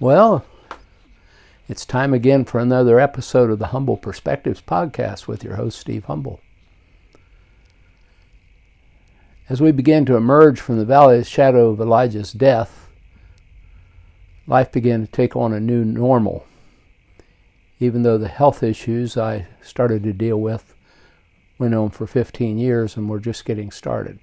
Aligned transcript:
Well, 0.00 0.44
it's 1.68 1.86
time 1.86 2.12
again 2.12 2.44
for 2.44 2.58
another 2.58 2.98
episode 2.98 3.48
of 3.48 3.60
the 3.60 3.68
Humble 3.68 3.96
Perspectives 3.96 4.60
podcast 4.60 5.28
with 5.28 5.44
your 5.44 5.54
host, 5.54 5.78
Steve 5.78 6.06
Humble. 6.06 6.40
As 9.48 9.60
we 9.60 9.70
begin 9.70 10.04
to 10.06 10.16
emerge 10.16 10.60
from 10.60 10.78
the 10.78 10.84
valley 10.84 11.18
of 11.18 11.24
the 11.24 11.30
shadow 11.30 11.70
of 11.70 11.80
Elijah's 11.80 12.32
death, 12.32 12.88
life 14.48 14.72
began 14.72 15.06
to 15.06 15.12
take 15.12 15.36
on 15.36 15.52
a 15.52 15.60
new 15.60 15.84
normal. 15.84 16.44
Even 17.78 18.02
though 18.02 18.18
the 18.18 18.26
health 18.26 18.64
issues 18.64 19.16
I 19.16 19.46
started 19.62 20.02
to 20.02 20.12
deal 20.12 20.40
with 20.40 20.74
went 21.56 21.72
on 21.72 21.90
for 21.90 22.08
15 22.08 22.58
years 22.58 22.96
and 22.96 23.08
were 23.08 23.20
just 23.20 23.44
getting 23.44 23.70
started. 23.70 24.18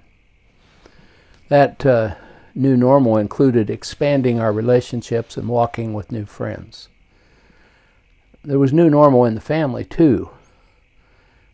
That 1.47 1.85
uh, 1.85 2.15
new 2.53 2.75
normal 2.75 3.17
included 3.17 3.69
expanding 3.69 4.39
our 4.39 4.51
relationships 4.51 5.37
and 5.37 5.47
walking 5.47 5.93
with 5.93 6.11
new 6.11 6.25
friends. 6.25 6.89
There 8.43 8.59
was 8.59 8.73
new 8.73 8.89
normal 8.89 9.25
in 9.25 9.35
the 9.35 9.41
family 9.41 9.85
too, 9.85 10.29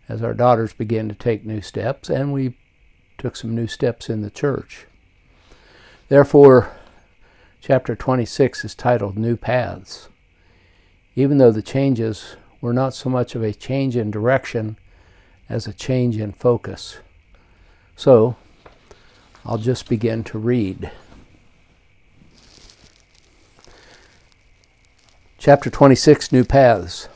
as 0.08 0.23
our 0.23 0.34
daughters 0.34 0.73
began 0.73 1.10
to 1.10 1.16
take 1.16 1.46
new 1.46 1.62
steps, 1.62 2.10
and 2.10 2.32
we 2.32 2.58
took 3.18 3.36
some 3.36 3.54
new 3.54 3.68
steps 3.68 4.10
in 4.10 4.22
the 4.22 4.30
church. 4.30 4.86
Therefore, 6.08 6.72
chapter 7.59 7.95
26 7.95 8.64
is 8.64 8.76
titled 8.76 9.18
New 9.18 9.36
Paths. 9.36 10.08
Even 11.16 11.38
though 11.38 11.52
the 11.52 11.62
changes 11.62 12.38
were 12.62 12.73
not 12.73 12.94
so 12.94 13.09
much 13.09 13.36
of 13.36 13.44
a 13.44 13.54
change 13.54 13.98
in 13.98 14.12
direction 14.12 14.78
as 15.50 15.68
a 15.68 15.73
change 15.73 16.18
in 16.18 16.32
focus. 16.32 17.00
So, 17.95 18.36
I'll 19.48 19.58
just 19.58 19.88
begin 19.88 20.26
to 20.26 20.38
read. 20.38 20.92
Chapter 25.38 25.70
26 25.70 26.34
New 26.34 26.44
Paths. 26.44 27.08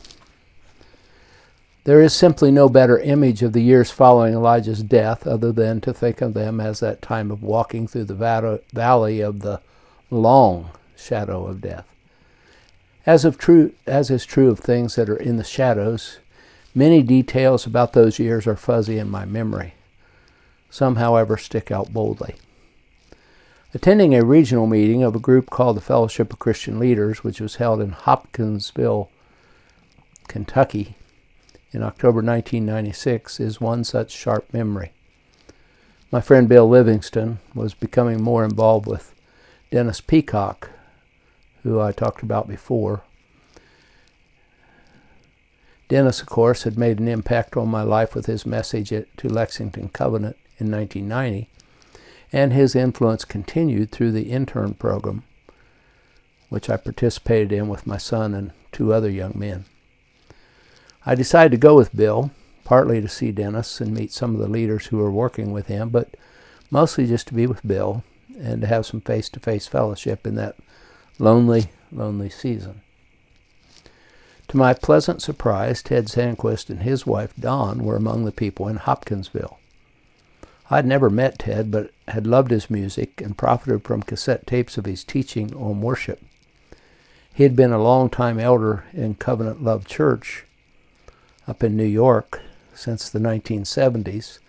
There 1.84 2.00
is 2.00 2.14
simply 2.14 2.50
no 2.50 2.70
better 2.70 2.98
image 3.00 3.44
of 3.44 3.52
the 3.52 3.62
years 3.62 3.92
following 3.92 4.34
Elijah's 4.34 4.82
death 4.82 5.28
other 5.28 5.52
than 5.52 5.82
to 5.82 5.94
think 5.94 6.22
of 6.22 6.34
them 6.34 6.62
as 6.62 6.80
that 6.80 7.02
time 7.02 7.32
of 7.32 7.44
walking 7.44 7.86
through 7.86 8.06
the 8.06 8.62
valley 8.72 9.20
of 9.20 9.42
the 9.42 9.59
long 10.09 10.70
shadow 10.96 11.46
of 11.46 11.59
death. 11.59 11.94
As, 13.06 13.26
of 13.26 13.38
true, 13.38 13.74
as 13.86 14.09
is 14.09 14.26
true 14.26 14.50
of 14.50 14.59
things 14.59 14.96
that 14.96 15.09
are 15.09 15.18
in 15.18 15.36
the 15.36 15.44
shadows, 15.44 16.20
many 16.74 17.04
details 17.04 17.66
about 17.66 17.92
those 17.92 18.20
years 18.20 18.48
are 18.48 18.56
fuzzy 18.56 18.98
in 18.98 19.09
my 19.09 19.26
memory. 19.26 19.74
Some, 20.72 20.96
however, 20.96 21.36
stick 21.36 21.70
out 21.70 21.92
boldly. 21.92 22.36
Attending 23.74 24.16
a 24.16 24.24
regional 24.24 24.68
meeting 24.68 25.04
of 25.04 25.14
a 25.14 25.20
group 25.20 25.50
called 25.50 25.76
the 25.76 25.82
Fellowship 25.82 26.32
of 26.32 26.40
Christian 26.40 26.80
Leaders, 26.80 27.26
which 27.26 27.42
was 27.42 27.58
held 27.58 27.82
in 27.82 27.92
Hopkinsville, 27.92 29.10
Kentucky, 30.30 30.96
in 31.74 31.84
October 31.84 32.22
1996, 32.22 33.42
is 33.42 33.60
one 33.60 33.84
such 33.84 34.12
sharp 34.12 34.54
memory. 34.54 34.94
My 36.10 36.22
friend 36.22 36.48
Bill 36.48 36.68
Livingston 36.68 37.40
was 37.54 37.74
becoming 37.74 38.22
more 38.24 38.46
involved 38.46 38.88
with 38.88 39.14
Dennis 39.72 40.00
Peacocke, 40.00 40.70
who 41.64 41.82
I 41.82 41.92
talked 41.92 42.24
about 42.24 42.48
before. 42.48 43.04
Dennis, 45.90 46.22
of 46.22 46.28
course, 46.28 46.64
had 46.64 46.78
made 46.78 47.00
an 47.00 47.10
impact 47.10 47.58
on 47.58 47.68
my 47.68 47.84
life 47.84 48.16
with 48.16 48.28
his 48.28 48.46
message 48.46 48.90
to 48.90 49.30
Lexington 49.30 49.90
Covenant 49.90 50.38
in 50.62 50.72
1990, 50.72 51.50
and 52.31 52.54
his 52.54 52.76
influence 52.76 53.26
continued 53.26 53.92
through 53.92 54.12
the 54.12 54.31
intern 54.31 54.76
program, 54.76 55.23
which 56.50 56.70
I 56.70 56.78
participated 56.78 57.52
in 57.52 57.68
with 57.68 57.88
my 57.88 57.98
son 57.98 58.34
and 58.34 58.52
two 58.72 58.94
other 58.94 59.09
young 59.09 59.34
men. 59.36 59.66
I 61.06 61.16
decided 61.16 61.52
to 61.52 61.58
go 61.58 61.76
with 61.76 61.95
Bill, 61.95 62.31
partly 62.64 63.02
to 63.02 63.08
see 63.09 63.31
Dennis 63.31 63.81
and 63.81 63.94
meet 63.94 64.12
some 64.12 64.36
of 64.36 64.40
the 64.40 64.47
leaders 64.47 64.86
who 64.88 64.97
were 64.97 65.12
working 65.12 65.52
with 65.52 65.68
him, 65.68 65.90
but 65.90 66.16
mostly 66.69 67.07
just 67.07 67.28
to 67.28 67.34
be 67.34 67.47
with 67.47 67.68
Bill 67.68 68.03
and 68.40 68.62
to 68.62 68.68
have 68.68 68.86
some 68.86 69.02
face 69.02 69.28
to 69.30 69.40
face 69.40 69.68
fellowship 69.68 70.25
in 70.25 70.36
that 70.36 70.56
lonely, 71.19 71.72
lonely 71.91 72.30
season. 72.30 72.81
To 74.50 74.57
my 74.57 74.74
pleasant 74.74 75.22
surprise, 75.22 75.81
Ted 75.81 76.07
Sandquist 76.07 76.69
and 76.69 76.84
his 76.84 77.06
wife 77.06 77.34
Dawn 77.40 77.86
were 77.86 77.96
among 77.96 78.25
the 78.25 78.34
people 78.34 78.68
in 78.68 78.75
Hopkinsville. 78.75 79.57
I'd 80.74 80.86
never 80.86 81.09
met 81.09 81.40
Ted, 81.40 81.70
but 81.70 81.92
had 82.08 82.26
loved 82.26 82.50
his 82.50 82.70
music 82.70 83.20
and 83.20 83.38
profited 83.38 83.84
from 83.84 84.04
cassette 84.04 84.48
tapes 84.48 84.78
of 84.78 84.86
his 84.86 85.04
teaching 85.04 85.54
on 85.54 85.82
worship. 85.82 86.22
He 87.34 87.44
had 87.44 87.58
been 87.58 87.74
a 87.74 87.84
long-time 87.84 88.40
elder 88.40 88.86
in 88.94 89.16
Covenant 89.16 89.62
Love 89.62 89.86
Church 89.86 90.46
up 91.46 91.62
in 91.62 91.76
New 91.76 91.84
York 91.84 92.42
since 92.74 93.10
the 93.10 93.20
1970s, 93.20 94.40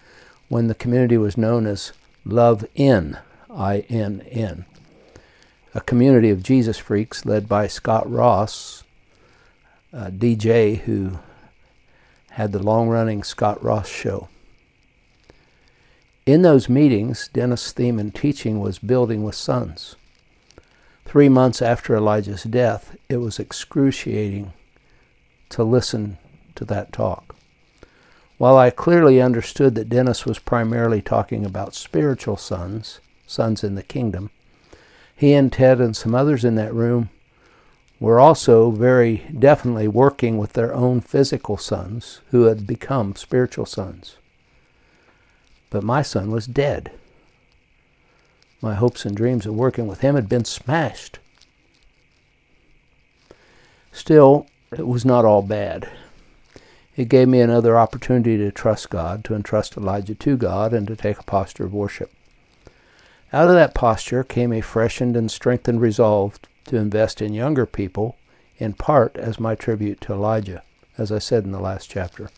when 0.49 0.69
the 0.69 0.77
community 0.77 1.19
was 1.19 1.37
known 1.37 1.67
as 1.67 1.93
Love 2.25 2.65
Inn, 2.77 3.19
I-N-N, 3.51 4.65
a 5.75 5.81
community 5.81 6.31
of 6.31 6.43
Jesus 6.45 6.79
freaks 6.79 7.27
led 7.27 7.49
by 7.49 7.67
Scott 7.67 8.09
Ross, 8.09 8.85
a 9.93 10.13
DJ 10.13 10.79
who 10.83 11.19
had 12.31 12.53
the 12.53 12.63
long-running 12.63 13.25
Scott 13.25 13.61
Ross 13.63 13.89
show. 13.89 14.29
In 16.25 16.43
those 16.43 16.69
meetings, 16.69 17.29
Dennis' 17.33 17.73
theme 17.73 17.99
and 17.99 18.15
teaching 18.15 18.61
was 18.61 18.79
building 18.79 19.25
with 19.25 19.35
sons. 19.35 19.97
Three 21.05 21.29
months 21.29 21.61
after 21.61 21.97
Elijah's 21.97 22.45
death, 22.45 22.97
it 23.09 23.17
was 23.17 23.41
excruciating 23.41 24.53
to 25.49 25.65
listen 25.65 26.19
to 26.55 26.65
that 26.67 26.93
talk. 26.93 27.35
While 28.39 28.57
I 28.57 28.71
clearly 28.71 29.21
understood 29.21 29.75
that 29.75 29.89
Dennis 29.89 30.25
was 30.25 30.39
primarily 30.39 31.03
talking 31.03 31.45
about 31.45 31.75
spiritual 31.75 32.37
sons, 32.37 33.01
sons 33.27 33.65
in 33.65 33.75
the 33.75 33.83
kingdom, 33.83 34.31
he 35.17 35.33
and 35.33 35.53
Ted 35.53 35.81
and 35.81 35.97
some 35.97 36.15
others 36.15 36.45
in 36.45 36.55
that 36.55 36.73
room 36.73 37.11
were 37.99 38.21
also 38.21 38.71
very 38.71 39.27
definitely 39.37 39.89
working 39.89 40.39
with 40.39 40.53
their 40.53 40.73
own 40.73 41.01
physical 41.01 41.57
sons 41.57 42.21
who 42.31 42.45
had 42.45 42.65
become 42.65 43.17
spiritual 43.17 43.67
sons. 43.67 44.19
But 45.73 45.83
my 45.83 46.03
son 46.03 46.31
was 46.31 46.47
dead. 46.47 46.93
My 48.61 48.75
hopes 48.75 49.07
and 49.07 49.17
dreams 49.17 49.47
of 49.47 49.55
working 49.55 49.87
with 49.87 50.01
him 50.01 50.17
had 50.17 50.29
been 50.29 50.45
smashed. 50.45 51.19
Still, 53.91 54.47
it 54.71 54.87
was 54.87 55.07
not 55.07 55.25
all 55.25 55.41
bad. 55.41 55.89
It 56.95 57.09
gave 57.09 57.27
me 57.27 57.41
another 57.41 57.79
opportunity 57.79 58.37
to 58.37 58.53
trust 58.53 58.91
God, 58.91 59.25
to 59.25 59.35
entrust 59.35 59.79
Elijah 59.79 60.15
to 60.15 60.37
God, 60.37 60.75
and 60.75 60.87
to 60.89 60.95
take 60.95 61.19
a 61.19 61.23
posture 61.25 61.65
of 61.65 61.73
worship. 61.73 62.13
Out 63.33 63.49
of 63.49 63.55
that 63.55 63.75
posture 63.75 64.23
came 64.23 64.53
a 64.53 64.61
freshened 64.61 65.17
and 65.17 65.31
strengthened 65.31 65.81
resolve 65.81 66.39
to 66.67 66.77
invest 66.77 67.23
in 67.23 67.33
younger 67.33 67.65
people, 67.65 68.17
in 68.59 68.75
part 68.75 69.17
as 69.17 69.41
my 69.41 69.55
tribute 69.55 70.03
to 70.03 70.13
Elijah, 70.13 70.65
as 70.99 71.11
I 71.11 71.19
said 71.19 71.45
in 71.45 71.51
the 71.51 71.61
last 71.61 71.89
chapter. 71.89 72.29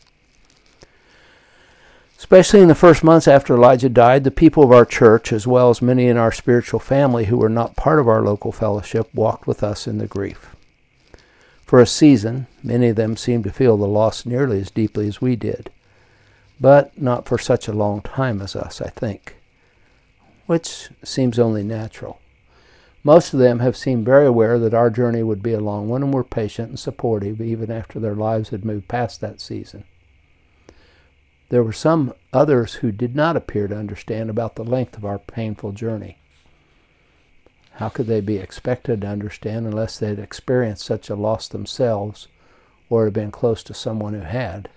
Especially 2.17 2.61
in 2.61 2.69
the 2.69 2.75
first 2.75 3.03
months 3.03 3.27
after 3.27 3.53
Elijah 3.53 3.89
died, 3.89 4.23
the 4.23 4.31
people 4.31 4.63
of 4.63 4.71
our 4.71 4.85
church, 4.85 5.33
as 5.33 5.45
well 5.45 5.69
as 5.69 5.81
many 5.81 6.07
in 6.07 6.17
our 6.17 6.31
spiritual 6.31 6.79
family 6.79 7.25
who 7.25 7.37
were 7.37 7.49
not 7.49 7.75
part 7.75 7.99
of 7.99 8.07
our 8.07 8.21
local 8.21 8.51
fellowship, 8.51 9.13
walked 9.13 9.45
with 9.45 9.61
us 9.61 9.85
in 9.85 9.97
the 9.97 10.07
grief. 10.07 10.55
For 11.65 11.81
a 11.81 11.87
season, 11.87 12.47
many 12.63 12.89
of 12.89 12.95
them 12.95 13.17
seemed 13.17 13.43
to 13.43 13.51
feel 13.51 13.75
the 13.75 13.87
loss 13.87 14.25
nearly 14.25 14.61
as 14.61 14.71
deeply 14.71 15.07
as 15.07 15.19
we 15.19 15.35
did, 15.35 15.71
but 16.59 16.99
not 16.99 17.27
for 17.27 17.37
such 17.37 17.67
a 17.67 17.73
long 17.73 18.01
time 18.01 18.41
as 18.41 18.55
us, 18.55 18.81
I 18.81 18.89
think, 18.89 19.35
which 20.45 20.89
seems 21.03 21.37
only 21.37 21.63
natural. 21.63 22.19
Most 23.03 23.33
of 23.33 23.39
them 23.39 23.59
have 23.59 23.75
seemed 23.75 24.05
very 24.05 24.25
aware 24.25 24.57
that 24.57 24.73
our 24.73 24.89
journey 24.89 25.21
would 25.21 25.43
be 25.43 25.53
a 25.53 25.59
long 25.59 25.89
one 25.89 26.01
and 26.01 26.13
were 26.13 26.23
patient 26.23 26.69
and 26.69 26.79
supportive 26.79 27.41
even 27.41 27.69
after 27.69 27.99
their 27.99 28.15
lives 28.15 28.49
had 28.49 28.63
moved 28.63 28.87
past 28.87 29.21
that 29.21 29.41
season. 29.41 29.83
There 31.55 31.63
were 31.63 31.71
some 31.71 32.13
others 32.33 32.73
who 32.73 32.91
did 32.91 33.15
not 33.15 33.37
appear 33.37 33.69
to 33.69 33.77
understand 33.77 34.29
about 34.29 34.55
the 34.55 34.63
length 34.65 34.97
of 34.97 35.05
our 35.05 35.17
painful 35.17 35.71
journey. 35.71 36.17
How 37.75 37.87
could 37.87 38.07
they 38.07 38.19
be 38.19 38.35
expected 38.35 38.99
to 38.99 39.07
understand 39.07 39.65
unless 39.65 39.97
they 39.97 40.09
had 40.09 40.19
experienced 40.19 40.83
such 40.83 41.09
a 41.09 41.15
loss 41.15 41.47
themselves 41.47 42.27
or 42.89 43.05
had 43.05 43.13
been 43.13 43.31
close 43.31 43.63
to 43.63 43.73
someone 43.73 44.13
who 44.13 44.19
had? 44.19 44.67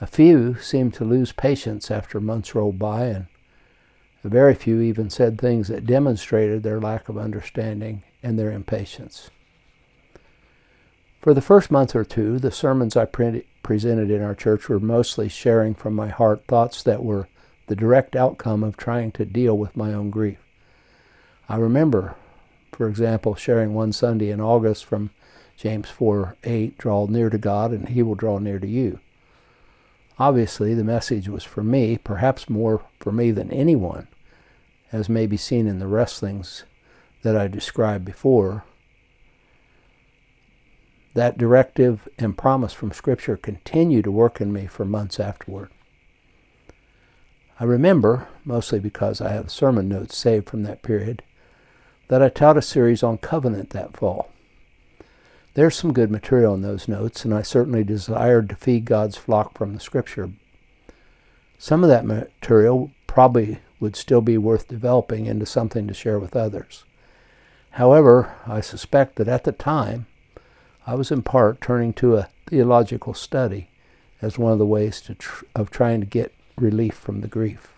A 0.00 0.06
few 0.06 0.58
seemed 0.60 0.94
to 0.94 1.04
lose 1.04 1.32
patience 1.32 1.90
after 1.90 2.22
months 2.22 2.54
rolled 2.54 2.78
by, 2.78 3.08
and 3.08 3.26
a 4.24 4.30
very 4.30 4.54
few 4.54 4.80
even 4.80 5.10
said 5.10 5.38
things 5.38 5.68
that 5.68 5.84
demonstrated 5.84 6.62
their 6.62 6.80
lack 6.80 7.10
of 7.10 7.18
understanding 7.18 8.02
and 8.22 8.38
their 8.38 8.50
impatience. 8.50 9.28
For 11.20 11.34
the 11.34 11.42
first 11.42 11.70
month 11.70 11.94
or 11.94 12.02
two, 12.02 12.38
the 12.38 12.50
sermons 12.50 12.96
I 12.96 13.04
printed, 13.04 13.44
presented 13.66 14.12
in 14.12 14.22
our 14.22 14.34
church 14.34 14.68
were 14.68 14.78
mostly 14.78 15.28
sharing 15.28 15.74
from 15.74 15.92
my 15.92 16.06
heart 16.06 16.44
thoughts 16.46 16.84
that 16.84 17.02
were 17.02 17.26
the 17.66 17.74
direct 17.74 18.14
outcome 18.14 18.62
of 18.62 18.76
trying 18.76 19.10
to 19.10 19.24
deal 19.24 19.58
with 19.58 19.76
my 19.76 19.92
own 19.92 20.08
grief. 20.08 20.38
I 21.48 21.56
remember 21.56 22.14
For 22.70 22.88
example, 22.88 23.34
sharing 23.34 23.74
one 23.74 23.92
Sunday 23.92 24.30
in 24.30 24.40
August 24.40 24.84
from 24.84 25.10
James 25.56 25.90
4 25.90 26.36
8, 26.44 26.78
draw 26.78 27.06
near 27.06 27.28
to 27.28 27.38
God 27.38 27.72
and 27.72 27.88
he 27.88 28.04
will 28.04 28.14
draw 28.14 28.38
near 28.38 28.60
to 28.60 28.68
you. 28.68 29.00
Obviously, 30.16 30.72
the 30.72 30.84
message 30.84 31.28
was 31.28 31.42
for 31.42 31.64
me, 31.64 31.98
perhaps 31.98 32.48
more 32.48 32.82
for 33.00 33.10
me 33.10 33.32
than 33.32 33.50
anyone, 33.50 34.06
as 34.92 35.08
may 35.08 35.26
be 35.26 35.36
seen 35.36 35.66
in 35.66 35.80
the 35.80 35.88
wrestlings 35.88 36.62
that 37.22 37.36
I 37.36 37.48
described 37.48 38.04
before. 38.04 38.62
That 41.16 41.38
directive 41.38 42.06
and 42.18 42.36
promise 42.36 42.74
from 42.74 42.92
Scripture 42.92 43.38
continue 43.38 44.02
to 44.02 44.10
work 44.10 44.38
in 44.38 44.52
me 44.52 44.66
for 44.66 44.84
months 44.84 45.18
afterward. 45.18 45.70
I 47.58 47.64
remember, 47.64 48.28
mostly 48.44 48.78
because 48.78 49.22
I 49.22 49.32
have 49.32 49.50
sermon 49.50 49.88
notes 49.88 50.14
saved 50.14 50.50
from 50.50 50.62
that 50.64 50.82
period, 50.82 51.22
that 52.08 52.20
I 52.22 52.28
taught 52.28 52.58
a 52.58 52.62
series 52.62 53.02
on 53.02 53.16
covenant 53.16 53.70
that 53.70 53.96
fall. 53.96 54.30
There's 55.54 55.74
some 55.74 55.94
good 55.94 56.10
material 56.10 56.52
in 56.52 56.60
those 56.60 56.86
notes, 56.86 57.24
and 57.24 57.32
I 57.32 57.40
certainly 57.40 57.82
desired 57.82 58.50
to 58.50 58.54
feed 58.54 58.84
God's 58.84 59.16
flock 59.16 59.56
from 59.56 59.72
the 59.72 59.80
Scripture. 59.80 60.32
Some 61.56 61.82
of 61.82 61.88
that 61.88 62.04
material 62.04 62.90
probably 63.06 63.60
would 63.80 63.96
still 63.96 64.20
be 64.20 64.36
worth 64.36 64.68
developing 64.68 65.24
into 65.24 65.46
something 65.46 65.88
to 65.88 65.94
share 65.94 66.18
with 66.18 66.36
others. 66.36 66.84
However, 67.70 68.34
I 68.46 68.60
suspect 68.60 69.16
that 69.16 69.28
at 69.28 69.44
the 69.44 69.52
time, 69.52 70.04
I 70.86 70.94
was 70.94 71.10
in 71.10 71.22
part 71.22 71.60
turning 71.60 71.92
to 71.94 72.16
a 72.16 72.28
theological 72.46 73.12
study 73.12 73.70
as 74.22 74.38
one 74.38 74.52
of 74.52 74.58
the 74.58 74.66
ways 74.66 75.02
tr- 75.18 75.44
of 75.54 75.70
trying 75.70 76.00
to 76.00 76.06
get 76.06 76.32
relief 76.56 76.94
from 76.94 77.20
the 77.20 77.28
grief. 77.28 77.72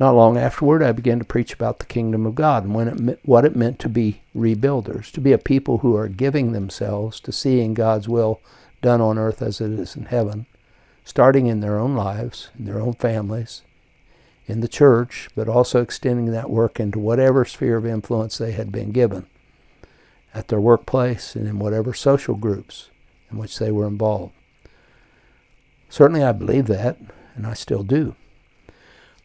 Not 0.00 0.16
long 0.16 0.38
afterward, 0.38 0.82
I 0.82 0.92
began 0.92 1.18
to 1.18 1.24
preach 1.24 1.52
about 1.52 1.78
the 1.78 1.84
kingdom 1.84 2.26
of 2.26 2.34
God 2.34 2.64
and 2.64 3.10
it, 3.10 3.20
what 3.24 3.44
it 3.44 3.54
meant 3.54 3.78
to 3.80 3.88
be 3.88 4.22
rebuilders, 4.34 5.12
to 5.12 5.20
be 5.20 5.32
a 5.32 5.38
people 5.38 5.78
who 5.78 5.94
are 5.94 6.08
giving 6.08 6.52
themselves 6.52 7.20
to 7.20 7.30
seeing 7.30 7.74
God's 7.74 8.08
will 8.08 8.40
done 8.80 9.00
on 9.00 9.18
earth 9.18 9.42
as 9.42 9.60
it 9.60 9.70
is 9.70 9.94
in 9.94 10.06
heaven, 10.06 10.46
starting 11.04 11.46
in 11.46 11.60
their 11.60 11.78
own 11.78 11.94
lives, 11.94 12.48
in 12.58 12.64
their 12.64 12.80
own 12.80 12.94
families, 12.94 13.62
in 14.46 14.60
the 14.60 14.66
church, 14.66 15.28
but 15.36 15.48
also 15.48 15.82
extending 15.82 16.32
that 16.32 16.50
work 16.50 16.80
into 16.80 16.98
whatever 16.98 17.44
sphere 17.44 17.76
of 17.76 17.86
influence 17.86 18.38
they 18.38 18.52
had 18.52 18.72
been 18.72 18.90
given, 18.90 19.26
at 20.34 20.48
their 20.48 20.60
workplace 20.60 21.36
and 21.36 21.46
in 21.46 21.58
whatever 21.58 21.92
social 21.92 22.34
groups 22.34 22.90
in 23.30 23.38
which 23.38 23.58
they 23.58 23.70
were 23.70 23.86
involved. 23.86 24.32
Certainly, 25.88 26.24
I 26.24 26.32
believe 26.32 26.66
that, 26.66 26.98
and 27.34 27.46
I 27.46 27.54
still 27.54 27.82
do. 27.82 28.14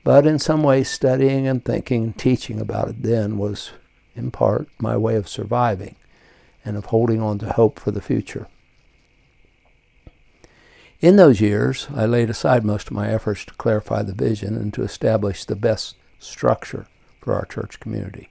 But 0.03 0.25
in 0.25 0.39
some 0.39 0.63
ways, 0.63 0.89
studying 0.89 1.47
and 1.47 1.63
thinking 1.63 2.03
and 2.03 2.17
teaching 2.17 2.59
about 2.59 2.89
it 2.89 3.03
then 3.03 3.37
was, 3.37 3.71
in 4.15 4.31
part, 4.31 4.67
my 4.79 4.97
way 4.97 5.15
of 5.15 5.27
surviving 5.27 5.95
and 6.63 6.77
of 6.77 6.85
holding 6.85 7.21
on 7.21 7.39
to 7.39 7.53
hope 7.53 7.79
for 7.79 7.91
the 7.91 8.01
future. 8.01 8.47
In 10.99 11.15
those 11.15 11.39
years, 11.41 11.87
I 11.93 12.05
laid 12.05 12.29
aside 12.29 12.65
most 12.65 12.87
of 12.87 12.93
my 12.93 13.09
efforts 13.09 13.45
to 13.45 13.53
clarify 13.53 14.01
the 14.01 14.13
vision 14.13 14.55
and 14.55 14.73
to 14.73 14.83
establish 14.83 15.45
the 15.45 15.55
best 15.55 15.95
structure 16.19 16.87
for 17.21 17.35
our 17.35 17.45
church 17.45 17.79
community. 17.79 18.29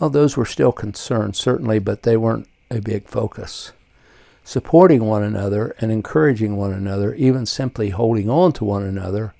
Well, 0.00 0.10
those 0.10 0.36
were 0.36 0.46
still 0.46 0.72
concerns, 0.72 1.38
certainly, 1.38 1.78
but 1.78 2.02
they 2.02 2.16
weren't 2.16 2.48
a 2.70 2.80
big 2.80 3.06
focus 3.06 3.72
supporting 4.50 5.04
one 5.04 5.22
another 5.22 5.76
and 5.78 5.92
encouraging 5.92 6.56
one 6.56 6.72
another, 6.72 7.14
even 7.14 7.46
simply 7.46 7.90
holding 7.90 8.28
on 8.28 8.52
to 8.52 8.64
one 8.64 8.82
another, 8.82 9.32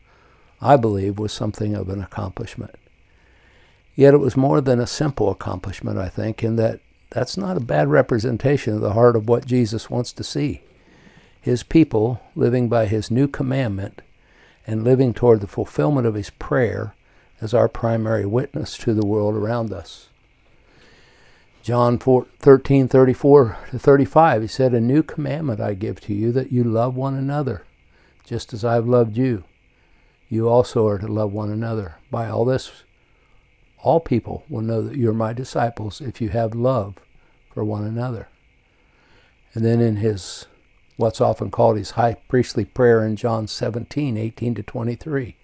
I 0.60 0.76
believe 0.76 1.18
was 1.18 1.32
something 1.32 1.74
of 1.74 1.88
an 1.88 2.00
accomplishment. 2.00 2.76
Yet 3.96 4.14
it 4.14 4.18
was 4.18 4.36
more 4.36 4.60
than 4.60 4.78
a 4.78 4.86
simple 4.86 5.28
accomplishment, 5.28 5.98
I 5.98 6.08
think, 6.08 6.44
in 6.44 6.54
that 6.56 6.78
that's 7.10 7.36
not 7.36 7.56
a 7.56 7.60
bad 7.60 7.88
representation 7.88 8.74
of 8.74 8.82
the 8.82 8.92
heart 8.92 9.16
of 9.16 9.28
what 9.28 9.46
Jesus 9.46 9.90
wants 9.90 10.12
to 10.12 10.22
see. 10.22 10.62
His 11.40 11.64
people 11.64 12.20
living 12.36 12.68
by 12.68 12.86
his 12.86 13.10
new 13.10 13.26
commandment 13.26 14.02
and 14.64 14.84
living 14.84 15.12
toward 15.12 15.40
the 15.40 15.48
fulfillment 15.48 16.06
of 16.06 16.14
his 16.14 16.30
prayer 16.30 16.94
as 17.40 17.52
our 17.52 17.68
primary 17.68 18.26
witness 18.26 18.76
to 18.78 18.94
the 18.94 19.04
world 19.04 19.34
around 19.34 19.72
us. 19.72 20.09
John 21.62 21.98
4, 21.98 22.26
13, 22.38 22.88
34 22.88 23.58
to 23.70 23.78
35, 23.78 24.42
he 24.42 24.48
said, 24.48 24.72
A 24.72 24.80
new 24.80 25.02
commandment 25.02 25.60
I 25.60 25.74
give 25.74 26.00
to 26.02 26.14
you, 26.14 26.32
that 26.32 26.52
you 26.52 26.64
love 26.64 26.96
one 26.96 27.14
another, 27.14 27.64
just 28.24 28.54
as 28.54 28.64
I 28.64 28.74
have 28.74 28.88
loved 28.88 29.16
you. 29.16 29.44
You 30.30 30.48
also 30.48 30.86
are 30.86 30.98
to 30.98 31.06
love 31.06 31.32
one 31.32 31.50
another. 31.50 31.96
By 32.10 32.28
all 32.28 32.46
this, 32.46 32.84
all 33.82 34.00
people 34.00 34.44
will 34.48 34.62
know 34.62 34.80
that 34.82 34.96
you're 34.96 35.12
my 35.12 35.32
disciples 35.32 36.00
if 36.00 36.20
you 36.20 36.30
have 36.30 36.54
love 36.54 36.94
for 37.52 37.62
one 37.62 37.84
another. 37.84 38.28
And 39.52 39.64
then 39.64 39.80
in 39.80 39.96
his, 39.96 40.46
what's 40.96 41.20
often 41.20 41.50
called 41.50 41.76
his 41.76 41.92
high 41.92 42.14
priestly 42.28 42.64
prayer 42.64 43.04
in 43.04 43.16
John 43.16 43.46
17, 43.46 44.16
18 44.16 44.54
to 44.54 44.62
23, 44.62 45.36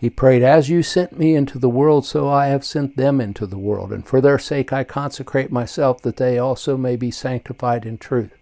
he 0.00 0.08
prayed, 0.08 0.42
As 0.42 0.68
you 0.68 0.84
sent 0.84 1.18
me 1.18 1.34
into 1.34 1.58
the 1.58 1.68
world, 1.68 2.06
so 2.06 2.28
I 2.28 2.46
have 2.46 2.64
sent 2.64 2.96
them 2.96 3.20
into 3.20 3.46
the 3.46 3.58
world. 3.58 3.92
And 3.92 4.06
for 4.06 4.20
their 4.20 4.38
sake 4.38 4.72
I 4.72 4.84
consecrate 4.84 5.50
myself, 5.50 6.02
that 6.02 6.18
they 6.18 6.38
also 6.38 6.76
may 6.76 6.94
be 6.94 7.10
sanctified 7.10 7.84
in 7.84 7.98
truth. 7.98 8.32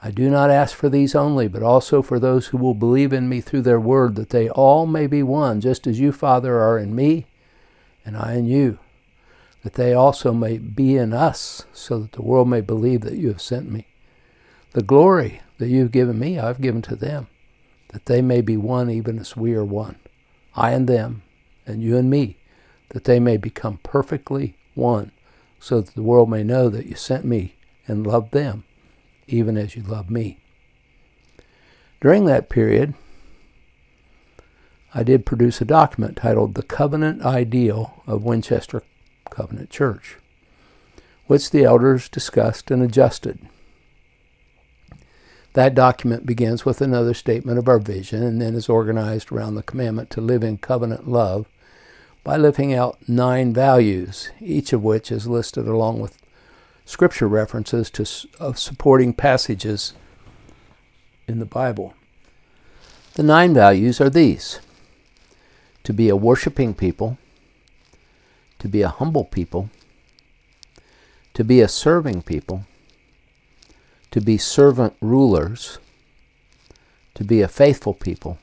I 0.00 0.12
do 0.12 0.30
not 0.30 0.50
ask 0.50 0.76
for 0.76 0.88
these 0.88 1.16
only, 1.16 1.48
but 1.48 1.64
also 1.64 2.02
for 2.02 2.20
those 2.20 2.48
who 2.48 2.58
will 2.58 2.74
believe 2.74 3.12
in 3.12 3.28
me 3.28 3.40
through 3.40 3.62
their 3.62 3.80
word, 3.80 4.14
that 4.14 4.30
they 4.30 4.48
all 4.48 4.86
may 4.86 5.08
be 5.08 5.24
one, 5.24 5.60
just 5.60 5.88
as 5.88 5.98
you, 5.98 6.12
Father, 6.12 6.60
are 6.60 6.78
in 6.78 6.94
me, 6.94 7.26
and 8.04 8.16
I 8.16 8.34
in 8.34 8.46
you, 8.46 8.78
that 9.64 9.74
they 9.74 9.92
also 9.92 10.32
may 10.32 10.58
be 10.58 10.96
in 10.96 11.12
us, 11.12 11.64
so 11.72 11.98
that 11.98 12.12
the 12.12 12.22
world 12.22 12.48
may 12.48 12.60
believe 12.60 13.00
that 13.00 13.16
you 13.16 13.28
have 13.28 13.42
sent 13.42 13.68
me. 13.68 13.88
The 14.72 14.82
glory 14.82 15.40
that 15.58 15.68
you 15.68 15.80
have 15.80 15.90
given 15.90 16.18
me, 16.18 16.38
I 16.38 16.46
have 16.46 16.60
given 16.60 16.82
to 16.82 16.94
them, 16.94 17.26
that 17.88 18.06
they 18.06 18.22
may 18.22 18.40
be 18.40 18.56
one 18.56 18.88
even 18.90 19.18
as 19.18 19.36
we 19.36 19.54
are 19.54 19.64
one. 19.64 19.96
I 20.56 20.70
and 20.70 20.88
them, 20.88 21.22
and 21.66 21.82
you 21.82 21.96
and 21.96 22.08
me, 22.08 22.36
that 22.90 23.04
they 23.04 23.18
may 23.18 23.36
become 23.36 23.78
perfectly 23.82 24.56
one, 24.74 25.10
so 25.58 25.80
that 25.80 25.94
the 25.94 26.02
world 26.02 26.30
may 26.30 26.44
know 26.44 26.68
that 26.68 26.86
you 26.86 26.94
sent 26.94 27.24
me 27.24 27.56
and 27.86 28.06
loved 28.06 28.32
them, 28.32 28.64
even 29.26 29.56
as 29.56 29.74
you 29.74 29.82
love 29.82 30.10
me. 30.10 30.38
During 32.00 32.26
that 32.26 32.48
period, 32.48 32.94
I 34.94 35.02
did 35.02 35.26
produce 35.26 35.60
a 35.60 35.64
document 35.64 36.16
titled 36.16 36.54
The 36.54 36.62
Covenant 36.62 37.22
Ideal 37.22 38.02
of 38.06 38.22
Winchester 38.22 38.82
Covenant 39.30 39.70
Church, 39.70 40.18
which 41.26 41.50
the 41.50 41.64
elders 41.64 42.08
discussed 42.08 42.70
and 42.70 42.82
adjusted. 42.82 43.40
That 45.54 45.74
document 45.74 46.26
begins 46.26 46.64
with 46.64 46.80
another 46.80 47.14
statement 47.14 47.58
of 47.58 47.68
our 47.68 47.78
vision 47.78 48.24
and 48.24 48.42
then 48.42 48.54
is 48.56 48.68
organized 48.68 49.30
around 49.30 49.54
the 49.54 49.62
commandment 49.62 50.10
to 50.10 50.20
live 50.20 50.42
in 50.42 50.58
covenant 50.58 51.08
love 51.08 51.46
by 52.24 52.36
living 52.36 52.74
out 52.74 52.98
nine 53.08 53.54
values, 53.54 54.30
each 54.40 54.72
of 54.72 54.82
which 54.82 55.12
is 55.12 55.28
listed 55.28 55.68
along 55.68 56.00
with 56.00 56.18
scripture 56.84 57.28
references 57.28 57.88
to 57.90 58.04
supporting 58.04 59.12
passages 59.12 59.94
in 61.28 61.38
the 61.38 61.46
Bible. 61.46 61.94
The 63.14 63.22
nine 63.22 63.54
values 63.54 64.00
are 64.00 64.10
these 64.10 64.58
to 65.84 65.92
be 65.92 66.08
a 66.08 66.16
worshiping 66.16 66.74
people, 66.74 67.16
to 68.58 68.66
be 68.66 68.82
a 68.82 68.88
humble 68.88 69.24
people, 69.24 69.70
to 71.34 71.44
be 71.44 71.60
a 71.60 71.68
serving 71.68 72.22
people, 72.22 72.64
to 74.14 74.20
be 74.20 74.38
servant 74.38 74.94
rulers, 75.00 75.78
to 77.14 77.24
be 77.24 77.40
a 77.40 77.48
faithful 77.48 77.92
people, 77.92 78.38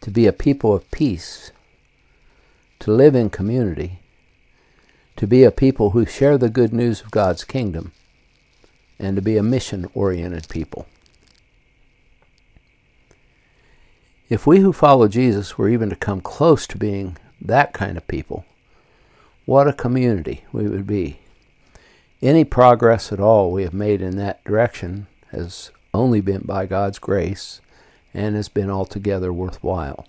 to 0.00 0.08
be 0.08 0.24
a 0.24 0.32
people 0.32 0.72
of 0.72 0.88
peace, 0.92 1.50
to 2.78 2.92
live 2.92 3.16
in 3.16 3.28
community, 3.28 3.98
to 5.16 5.26
be 5.26 5.42
a 5.42 5.50
people 5.50 5.90
who 5.90 6.06
share 6.06 6.38
the 6.38 6.48
good 6.48 6.72
news 6.72 7.00
of 7.00 7.10
God's 7.10 7.42
kingdom, 7.42 7.90
and 9.00 9.16
to 9.16 9.20
be 9.20 9.36
a 9.36 9.42
mission 9.42 9.90
oriented 9.94 10.48
people. 10.48 10.86
If 14.28 14.46
we 14.46 14.60
who 14.60 14.72
follow 14.72 15.08
Jesus 15.08 15.58
were 15.58 15.68
even 15.68 15.90
to 15.90 15.96
come 15.96 16.20
close 16.20 16.68
to 16.68 16.78
being 16.78 17.16
that 17.40 17.72
kind 17.72 17.96
of 17.96 18.06
people, 18.06 18.44
what 19.44 19.66
a 19.66 19.72
community 19.72 20.44
we 20.52 20.68
would 20.68 20.86
be 20.86 21.18
any 22.22 22.44
progress 22.44 23.12
at 23.12 23.20
all 23.20 23.50
we 23.50 23.64
have 23.64 23.74
made 23.74 24.00
in 24.00 24.16
that 24.16 24.44
direction 24.44 25.08
has 25.30 25.70
only 25.92 26.20
been 26.20 26.42
by 26.42 26.66
God's 26.66 26.98
grace 26.98 27.60
and 28.14 28.36
has 28.36 28.48
been 28.48 28.70
altogether 28.70 29.32
worthwhile. 29.32 30.06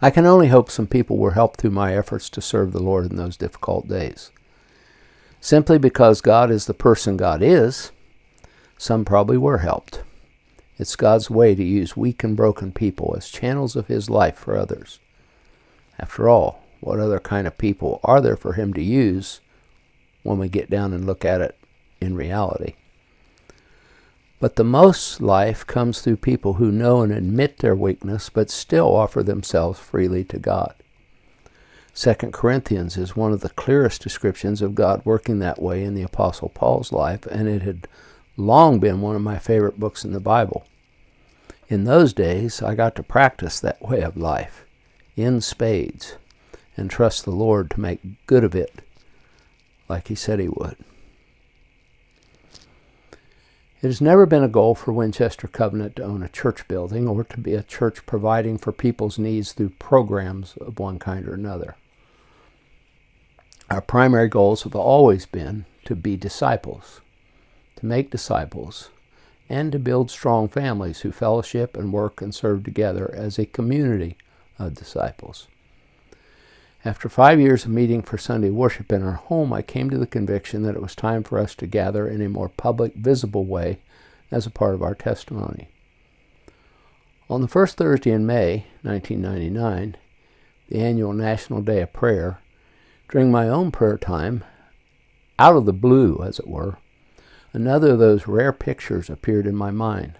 I 0.00 0.10
can 0.10 0.26
only 0.26 0.48
hope 0.48 0.70
some 0.70 0.86
people 0.86 1.16
were 1.16 1.32
helped 1.32 1.60
through 1.60 1.70
my 1.70 1.96
efforts 1.96 2.28
to 2.30 2.42
serve 2.42 2.72
the 2.72 2.82
Lord 2.82 3.10
in 3.10 3.16
those 3.16 3.36
difficult 3.36 3.88
days. 3.88 4.30
Simply 5.40 5.78
because 5.78 6.20
God 6.20 6.50
is 6.50 6.66
the 6.66 6.74
person 6.74 7.16
God 7.16 7.42
is, 7.42 7.92
some 8.76 9.04
probably 9.04 9.38
were 9.38 9.58
helped. 9.58 10.02
It's 10.78 10.96
God's 10.96 11.30
way 11.30 11.54
to 11.54 11.64
use 11.64 11.96
weak 11.96 12.22
and 12.22 12.36
broken 12.36 12.72
people 12.72 13.14
as 13.16 13.30
channels 13.30 13.74
of 13.74 13.86
His 13.86 14.10
life 14.10 14.36
for 14.36 14.56
others. 14.56 15.00
After 15.98 16.28
all, 16.28 16.65
what 16.80 17.00
other 17.00 17.20
kind 17.20 17.46
of 17.46 17.58
people 17.58 18.00
are 18.04 18.20
there 18.20 18.36
for 18.36 18.54
Him 18.54 18.72
to 18.74 18.82
use 18.82 19.40
when 20.22 20.38
we 20.38 20.48
get 20.48 20.70
down 20.70 20.92
and 20.92 21.06
look 21.06 21.24
at 21.24 21.40
it 21.40 21.56
in 22.00 22.14
reality? 22.14 22.74
But 24.38 24.56
the 24.56 24.64
most 24.64 25.20
life 25.20 25.66
comes 25.66 26.00
through 26.00 26.18
people 26.18 26.54
who 26.54 26.70
know 26.70 27.00
and 27.00 27.12
admit 27.12 27.58
their 27.58 27.74
weakness 27.74 28.28
but 28.28 28.50
still 28.50 28.94
offer 28.94 29.22
themselves 29.22 29.78
freely 29.78 30.24
to 30.24 30.38
God. 30.38 30.74
2 31.94 32.14
Corinthians 32.32 32.98
is 32.98 33.16
one 33.16 33.32
of 33.32 33.40
the 33.40 33.48
clearest 33.48 34.02
descriptions 34.02 34.60
of 34.60 34.74
God 34.74 35.00
working 35.06 35.38
that 35.38 35.62
way 35.62 35.82
in 35.82 35.94
the 35.94 36.02
Apostle 36.02 36.50
Paul's 36.50 36.92
life, 36.92 37.24
and 37.26 37.48
it 37.48 37.62
had 37.62 37.88
long 38.36 38.78
been 38.78 39.00
one 39.00 39.16
of 39.16 39.22
my 39.22 39.38
favorite 39.38 39.80
books 39.80 40.04
in 40.04 40.12
the 40.12 40.20
Bible. 40.20 40.66
In 41.68 41.84
those 41.84 42.12
days, 42.12 42.60
I 42.60 42.74
got 42.74 42.94
to 42.96 43.02
practice 43.02 43.58
that 43.60 43.80
way 43.80 44.02
of 44.02 44.18
life 44.18 44.66
in 45.16 45.40
spades 45.40 46.16
and 46.76 46.90
trust 46.90 47.24
the 47.24 47.30
Lord 47.30 47.70
to 47.70 47.80
make 47.80 48.26
good 48.26 48.44
of 48.44 48.54
it 48.54 48.82
like 49.88 50.08
He 50.08 50.14
said 50.14 50.40
He 50.40 50.48
would. 50.48 50.76
It 53.82 53.88
has 53.88 54.00
never 54.00 54.26
been 54.26 54.42
a 54.42 54.48
goal 54.48 54.74
for 54.74 54.92
Winchester 54.92 55.46
Covenant 55.46 55.96
to 55.96 56.02
own 56.02 56.22
a 56.22 56.28
church 56.28 56.66
building 56.66 57.06
or 57.06 57.24
to 57.24 57.38
be 57.38 57.54
a 57.54 57.62
church 57.62 58.04
providing 58.06 58.58
for 58.58 58.72
people's 58.72 59.18
needs 59.18 59.52
through 59.52 59.70
programs 59.78 60.56
of 60.56 60.78
one 60.78 60.98
kind 60.98 61.28
or 61.28 61.34
another. 61.34 61.76
Our 63.70 63.80
primary 63.80 64.28
goals 64.28 64.62
have 64.62 64.74
always 64.74 65.26
been 65.26 65.66
to 65.84 65.94
be 65.94 66.16
disciples, 66.16 67.00
to 67.76 67.86
make 67.86 68.10
disciples, 68.10 68.90
and 69.48 69.70
to 69.72 69.78
build 69.78 70.10
strong 70.10 70.48
families 70.48 71.00
who 71.00 71.12
fellowship 71.12 71.76
and 71.76 71.92
work 71.92 72.22
and 72.22 72.34
serve 72.34 72.64
together 72.64 73.12
as 73.14 73.38
a 73.38 73.46
community 73.46 74.16
of 74.58 74.74
disciples. 74.74 75.48
After 76.86 77.08
five 77.08 77.40
years 77.40 77.64
of 77.64 77.72
meeting 77.72 78.00
for 78.00 78.16
Sunday 78.16 78.48
worship 78.48 78.92
in 78.92 79.02
our 79.02 79.14
home, 79.14 79.52
I 79.52 79.60
came 79.60 79.90
to 79.90 79.98
the 79.98 80.06
conviction 80.06 80.62
that 80.62 80.76
it 80.76 80.80
was 80.80 80.94
time 80.94 81.24
for 81.24 81.36
us 81.36 81.56
to 81.56 81.66
gather 81.66 82.06
in 82.06 82.22
a 82.22 82.28
more 82.28 82.48
public, 82.48 82.94
visible 82.94 83.44
way 83.44 83.80
as 84.30 84.46
a 84.46 84.52
part 84.52 84.72
of 84.72 84.84
our 84.84 84.94
testimony. 84.94 85.66
On 87.28 87.40
the 87.40 87.48
first 87.48 87.76
Thursday 87.76 88.12
in 88.12 88.24
May 88.24 88.66
1999, 88.82 89.96
the 90.68 90.78
annual 90.78 91.12
National 91.12 91.60
Day 91.60 91.80
of 91.80 91.92
Prayer, 91.92 92.38
during 93.08 93.32
my 93.32 93.48
own 93.48 93.72
prayer 93.72 93.98
time, 93.98 94.44
out 95.40 95.56
of 95.56 95.66
the 95.66 95.72
blue, 95.72 96.22
as 96.22 96.38
it 96.38 96.46
were, 96.46 96.78
another 97.52 97.94
of 97.94 97.98
those 97.98 98.28
rare 98.28 98.52
pictures 98.52 99.10
appeared 99.10 99.48
in 99.48 99.56
my 99.56 99.72
mind. 99.72 100.12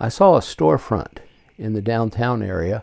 I 0.00 0.08
saw 0.08 0.34
a 0.34 0.40
storefront 0.40 1.18
in 1.56 1.74
the 1.74 1.80
downtown 1.80 2.42
area 2.42 2.82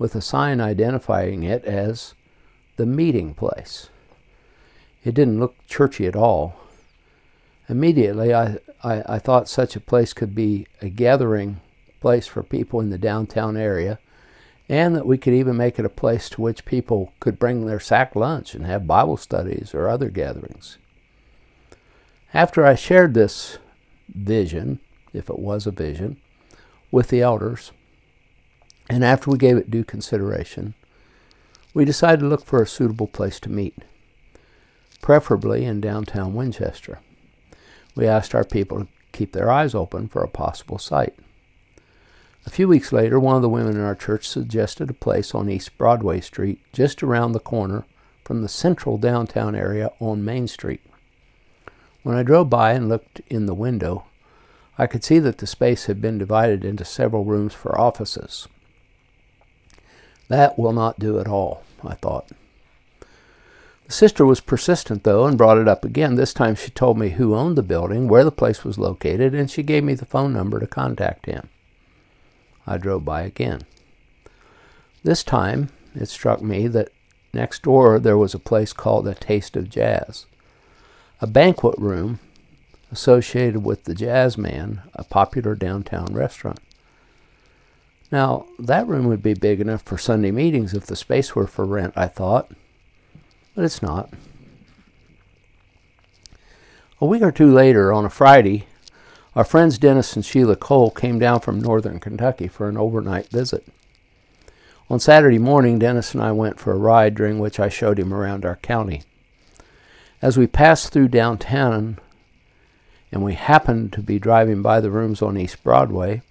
with 0.00 0.14
a 0.14 0.20
sign 0.22 0.62
identifying 0.62 1.42
it 1.42 1.62
as 1.66 2.14
the 2.76 2.86
meeting 2.86 3.34
place. 3.34 3.90
It 5.04 5.14
didn't 5.14 5.38
look 5.38 5.54
churchy 5.66 6.06
at 6.06 6.16
all. 6.16 6.56
Immediately, 7.68 8.32
I, 8.32 8.56
I, 8.82 9.02
I, 9.06 9.18
thought 9.18 9.46
such 9.46 9.76
a 9.76 9.80
place 9.80 10.14
could 10.14 10.34
be 10.34 10.66
a 10.80 10.88
gathering 10.88 11.60
place 12.00 12.26
for 12.26 12.42
people 12.42 12.80
in 12.80 12.88
the 12.88 12.96
downtown 12.96 13.58
area 13.58 13.98
and 14.70 14.96
that 14.96 15.04
we 15.04 15.18
could 15.18 15.34
even 15.34 15.58
make 15.58 15.78
it 15.78 15.84
a 15.84 15.90
place 15.90 16.30
to 16.30 16.40
which 16.40 16.64
people 16.64 17.12
could 17.20 17.38
bring 17.38 17.66
their 17.66 17.78
sack 17.78 18.16
lunch 18.16 18.54
and 18.54 18.64
have 18.64 18.86
Bible 18.86 19.18
studies 19.18 19.74
or 19.74 19.86
other 19.86 20.08
gatherings. 20.08 20.78
After 22.32 22.64
I 22.64 22.74
shared 22.74 23.12
this 23.12 23.58
vision, 24.08 24.80
if 25.12 25.28
it 25.28 25.38
was 25.38 25.66
a 25.66 25.70
vision, 25.70 26.16
with 26.90 27.08
the 27.08 27.20
elders, 27.20 27.72
and 28.90 29.04
after 29.04 29.30
we 29.30 29.38
gave 29.38 29.56
it 29.56 29.70
due 29.70 29.84
consideration, 29.84 30.74
we 31.72 31.84
decided 31.84 32.20
to 32.20 32.26
look 32.26 32.44
for 32.44 32.60
a 32.60 32.66
suitable 32.66 33.06
place 33.06 33.38
to 33.40 33.48
meet, 33.48 33.78
preferably 35.00 35.64
in 35.64 35.80
downtown 35.80 36.34
Winchester. 36.34 36.98
We 37.94 38.08
asked 38.08 38.34
our 38.34 38.44
people 38.44 38.80
to 38.80 38.88
keep 39.12 39.32
their 39.32 39.50
eyes 39.50 39.76
open 39.76 40.08
for 40.08 40.24
a 40.24 40.28
possible 40.28 40.78
site. 40.78 41.14
A 42.44 42.50
few 42.50 42.66
weeks 42.66 42.92
later, 42.92 43.20
one 43.20 43.36
of 43.36 43.42
the 43.42 43.48
women 43.48 43.76
in 43.76 43.82
our 43.82 43.94
church 43.94 44.26
suggested 44.26 44.90
a 44.90 44.94
place 44.94 45.36
on 45.36 45.48
East 45.48 45.78
Broadway 45.78 46.20
Street, 46.20 46.60
just 46.72 47.02
around 47.02 47.32
the 47.32 47.38
corner 47.38 47.86
from 48.24 48.42
the 48.42 48.48
central 48.48 48.98
downtown 48.98 49.54
area 49.54 49.92
on 50.00 50.24
Main 50.24 50.48
Street. 50.48 50.80
When 52.02 52.16
I 52.16 52.24
drove 52.24 52.50
by 52.50 52.72
and 52.72 52.88
looked 52.88 53.20
in 53.28 53.46
the 53.46 53.54
window, 53.54 54.06
I 54.76 54.88
could 54.88 55.04
see 55.04 55.20
that 55.20 55.38
the 55.38 55.46
space 55.46 55.86
had 55.86 56.00
been 56.00 56.18
divided 56.18 56.64
into 56.64 56.84
several 56.84 57.24
rooms 57.24 57.54
for 57.54 57.78
offices. 57.78 58.48
That 60.30 60.56
will 60.56 60.72
not 60.72 61.00
do 61.00 61.18
at 61.18 61.26
all, 61.26 61.64
I 61.84 61.94
thought. 61.94 62.28
The 63.86 63.92
sister 63.92 64.24
was 64.24 64.40
persistent, 64.40 65.02
though, 65.02 65.26
and 65.26 65.36
brought 65.36 65.58
it 65.58 65.66
up 65.66 65.84
again. 65.84 66.14
This 66.14 66.32
time 66.32 66.54
she 66.54 66.70
told 66.70 66.96
me 66.96 67.08
who 67.08 67.34
owned 67.34 67.58
the 67.58 67.64
building, 67.64 68.06
where 68.06 68.22
the 68.22 68.30
place 68.30 68.64
was 68.64 68.78
located, 68.78 69.34
and 69.34 69.50
she 69.50 69.64
gave 69.64 69.82
me 69.82 69.94
the 69.94 70.06
phone 70.06 70.32
number 70.32 70.60
to 70.60 70.68
contact 70.68 71.26
him. 71.26 71.48
I 72.64 72.78
drove 72.78 73.04
by 73.04 73.22
again. 73.22 73.62
This 75.02 75.24
time, 75.24 75.70
it 75.96 76.06
struck 76.06 76.40
me 76.40 76.68
that 76.68 76.92
next 77.34 77.64
door 77.64 77.98
there 77.98 78.16
was 78.16 78.32
a 78.32 78.38
place 78.38 78.72
called 78.72 79.08
A 79.08 79.14
Taste 79.14 79.56
of 79.56 79.68
Jazz, 79.68 80.26
a 81.20 81.26
banquet 81.26 81.76
room 81.76 82.20
associated 82.92 83.64
with 83.64 83.82
the 83.82 83.94
Jazz 83.96 84.38
Man, 84.38 84.82
a 84.94 85.02
popular 85.02 85.56
downtown 85.56 86.14
restaurant. 86.14 86.60
Now, 88.12 88.46
that 88.58 88.88
room 88.88 89.06
would 89.06 89.22
be 89.22 89.34
big 89.34 89.60
enough 89.60 89.82
for 89.82 89.96
Sunday 89.96 90.32
meetings 90.32 90.74
if 90.74 90.86
the 90.86 90.96
space 90.96 91.34
were 91.34 91.46
for 91.46 91.64
rent, 91.64 91.94
I 91.96 92.08
thought, 92.08 92.50
but 93.54 93.64
it's 93.64 93.82
not. 93.82 94.12
A 97.00 97.06
week 97.06 97.22
or 97.22 97.32
two 97.32 97.52
later, 97.52 97.92
on 97.92 98.04
a 98.04 98.10
Friday, 98.10 98.66
our 99.36 99.44
friends 99.44 99.78
Dennis 99.78 100.16
and 100.16 100.24
Sheila 100.24 100.56
Cole 100.56 100.90
came 100.90 101.18
down 101.20 101.40
from 101.40 101.60
northern 101.60 102.00
Kentucky 102.00 102.48
for 102.48 102.68
an 102.68 102.76
overnight 102.76 103.28
visit. 103.28 103.64
On 104.90 104.98
Saturday 104.98 105.38
morning, 105.38 105.78
Dennis 105.78 106.14
and 106.14 106.22
I 106.22 106.32
went 106.32 106.58
for 106.58 106.72
a 106.72 106.78
ride 106.78 107.14
during 107.14 107.38
which 107.38 107.60
I 107.60 107.68
showed 107.68 107.98
him 107.98 108.12
around 108.12 108.44
our 108.44 108.56
county. 108.56 109.04
As 110.20 110.36
we 110.36 110.48
passed 110.48 110.92
through 110.92 111.08
downtown 111.08 111.98
and 113.12 113.22
we 113.22 113.34
happened 113.34 113.92
to 113.92 114.02
be 114.02 114.18
driving 114.18 114.62
by 114.62 114.80
the 114.80 114.90
rooms 114.90 115.22
on 115.22 115.38
East 115.38 115.62
Broadway, 115.62 116.22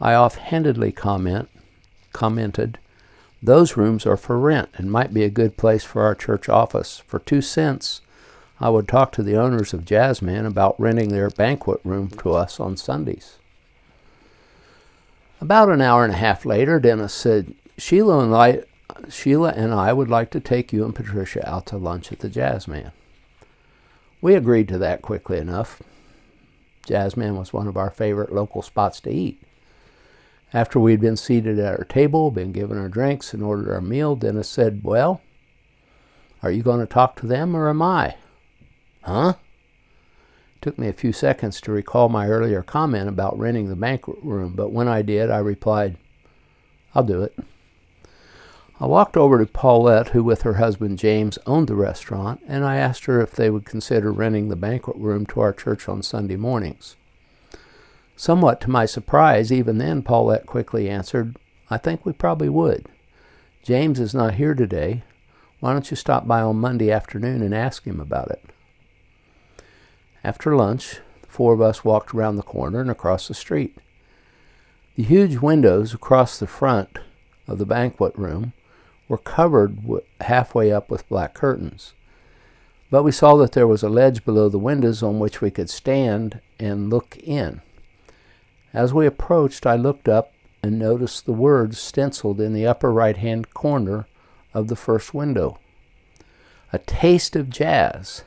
I 0.00 0.14
offhandedly 0.14 0.92
comment, 0.92 1.48
commented, 2.12 2.78
Those 3.42 3.76
rooms 3.76 4.06
are 4.06 4.16
for 4.16 4.38
rent 4.38 4.68
and 4.74 4.90
might 4.90 5.12
be 5.12 5.24
a 5.24 5.30
good 5.30 5.56
place 5.56 5.84
for 5.84 6.02
our 6.02 6.14
church 6.14 6.48
office. 6.48 7.02
For 7.06 7.18
two 7.18 7.42
cents, 7.42 8.00
I 8.60 8.70
would 8.70 8.88
talk 8.88 9.12
to 9.12 9.22
the 9.22 9.36
owners 9.36 9.72
of 9.72 9.84
Jazzman 9.84 10.46
about 10.46 10.80
renting 10.80 11.08
their 11.08 11.30
banquet 11.30 11.80
room 11.84 12.08
to 12.10 12.32
us 12.32 12.58
on 12.60 12.76
Sundays. 12.76 13.38
About 15.40 15.68
an 15.68 15.80
hour 15.80 16.04
and 16.04 16.12
a 16.12 16.16
half 16.16 16.44
later, 16.44 16.80
Dennis 16.80 17.14
said, 17.14 17.54
Sheila 17.76 18.18
and 18.24 18.34
I, 18.34 18.62
Sheila 19.08 19.50
and 19.50 19.72
I 19.72 19.92
would 19.92 20.08
like 20.08 20.30
to 20.30 20.40
take 20.40 20.72
you 20.72 20.84
and 20.84 20.94
Patricia 20.94 21.48
out 21.48 21.66
to 21.66 21.76
lunch 21.76 22.10
at 22.10 22.18
the 22.18 22.28
Jazzman. 22.28 22.90
We 24.20 24.34
agreed 24.34 24.66
to 24.68 24.78
that 24.78 25.02
quickly 25.02 25.38
enough. 25.38 25.80
Jazzman 26.86 27.36
was 27.36 27.52
one 27.52 27.68
of 27.68 27.76
our 27.76 27.90
favorite 27.90 28.32
local 28.32 28.62
spots 28.62 28.98
to 29.00 29.10
eat. 29.10 29.40
After 30.54 30.80
we'd 30.80 31.00
been 31.00 31.16
seated 31.16 31.58
at 31.58 31.78
our 31.78 31.84
table, 31.84 32.30
been 32.30 32.52
given 32.52 32.78
our 32.78 32.88
drinks, 32.88 33.34
and 33.34 33.42
ordered 33.42 33.70
our 33.70 33.82
meal, 33.82 34.16
Dennis 34.16 34.48
said, 34.48 34.82
Well, 34.82 35.20
are 36.42 36.50
you 36.50 36.62
going 36.62 36.80
to 36.80 36.86
talk 36.86 37.16
to 37.16 37.26
them 37.26 37.54
or 37.54 37.68
am 37.68 37.82
I? 37.82 38.16
Huh? 39.02 39.34
It 40.56 40.62
took 40.62 40.78
me 40.78 40.88
a 40.88 40.94
few 40.94 41.12
seconds 41.12 41.60
to 41.60 41.72
recall 41.72 42.08
my 42.08 42.28
earlier 42.28 42.62
comment 42.62 43.08
about 43.08 43.38
renting 43.38 43.68
the 43.68 43.76
banquet 43.76 44.18
room, 44.22 44.54
but 44.56 44.72
when 44.72 44.88
I 44.88 45.02
did, 45.02 45.30
I 45.30 45.38
replied, 45.38 45.98
I'll 46.94 47.04
do 47.04 47.22
it. 47.22 47.36
I 48.80 48.86
walked 48.86 49.16
over 49.16 49.38
to 49.38 49.46
Paulette, 49.46 50.08
who 50.08 50.22
with 50.22 50.42
her 50.42 50.54
husband 50.54 50.98
James 50.98 51.38
owned 51.46 51.68
the 51.68 51.74
restaurant, 51.74 52.40
and 52.46 52.64
I 52.64 52.76
asked 52.76 53.04
her 53.04 53.20
if 53.20 53.32
they 53.32 53.50
would 53.50 53.64
consider 53.64 54.12
renting 54.12 54.48
the 54.48 54.56
banquet 54.56 54.96
room 54.96 55.26
to 55.26 55.40
our 55.40 55.52
church 55.52 55.88
on 55.88 56.02
Sunday 56.02 56.36
mornings. 56.36 56.96
Somewhat 58.18 58.60
to 58.62 58.70
my 58.70 58.84
surprise, 58.84 59.52
even 59.52 59.78
then, 59.78 60.02
Paulette 60.02 60.44
quickly 60.44 60.90
answered, 60.90 61.36
I 61.70 61.78
think 61.78 62.04
we 62.04 62.12
probably 62.12 62.48
would. 62.48 62.88
James 63.62 64.00
is 64.00 64.12
not 64.12 64.34
here 64.34 64.56
today. 64.56 65.04
Why 65.60 65.72
don't 65.72 65.88
you 65.88 65.96
stop 65.96 66.26
by 66.26 66.40
on 66.40 66.56
Monday 66.56 66.90
afternoon 66.90 67.42
and 67.42 67.54
ask 67.54 67.84
him 67.84 68.00
about 68.00 68.32
it? 68.32 68.44
After 70.24 70.56
lunch, 70.56 70.96
the 71.22 71.28
four 71.28 71.52
of 71.52 71.60
us 71.60 71.84
walked 71.84 72.12
around 72.12 72.34
the 72.34 72.42
corner 72.42 72.80
and 72.80 72.90
across 72.90 73.28
the 73.28 73.34
street. 73.34 73.76
The 74.96 75.04
huge 75.04 75.36
windows 75.36 75.94
across 75.94 76.40
the 76.40 76.48
front 76.48 76.98
of 77.46 77.58
the 77.58 77.66
banquet 77.66 78.18
room 78.18 78.52
were 79.06 79.18
covered 79.18 79.78
halfway 80.22 80.72
up 80.72 80.90
with 80.90 81.08
black 81.08 81.34
curtains. 81.34 81.94
But 82.90 83.04
we 83.04 83.12
saw 83.12 83.36
that 83.36 83.52
there 83.52 83.68
was 83.68 83.84
a 83.84 83.88
ledge 83.88 84.24
below 84.24 84.48
the 84.48 84.58
windows 84.58 85.04
on 85.04 85.20
which 85.20 85.40
we 85.40 85.52
could 85.52 85.70
stand 85.70 86.40
and 86.58 86.90
look 86.90 87.16
in. 87.18 87.60
As 88.72 88.92
we 88.92 89.06
approached, 89.06 89.66
I 89.66 89.76
looked 89.76 90.08
up 90.08 90.32
and 90.62 90.78
noticed 90.78 91.24
the 91.24 91.32
words 91.32 91.78
stenciled 91.78 92.40
in 92.40 92.52
the 92.52 92.66
upper 92.66 92.92
right 92.92 93.16
hand 93.16 93.54
corner 93.54 94.06
of 94.52 94.68
the 94.68 94.76
first 94.76 95.14
window 95.14 95.58
A 96.72 96.78
Taste 96.78 97.36
of 97.36 97.50
Jazz 97.50 98.24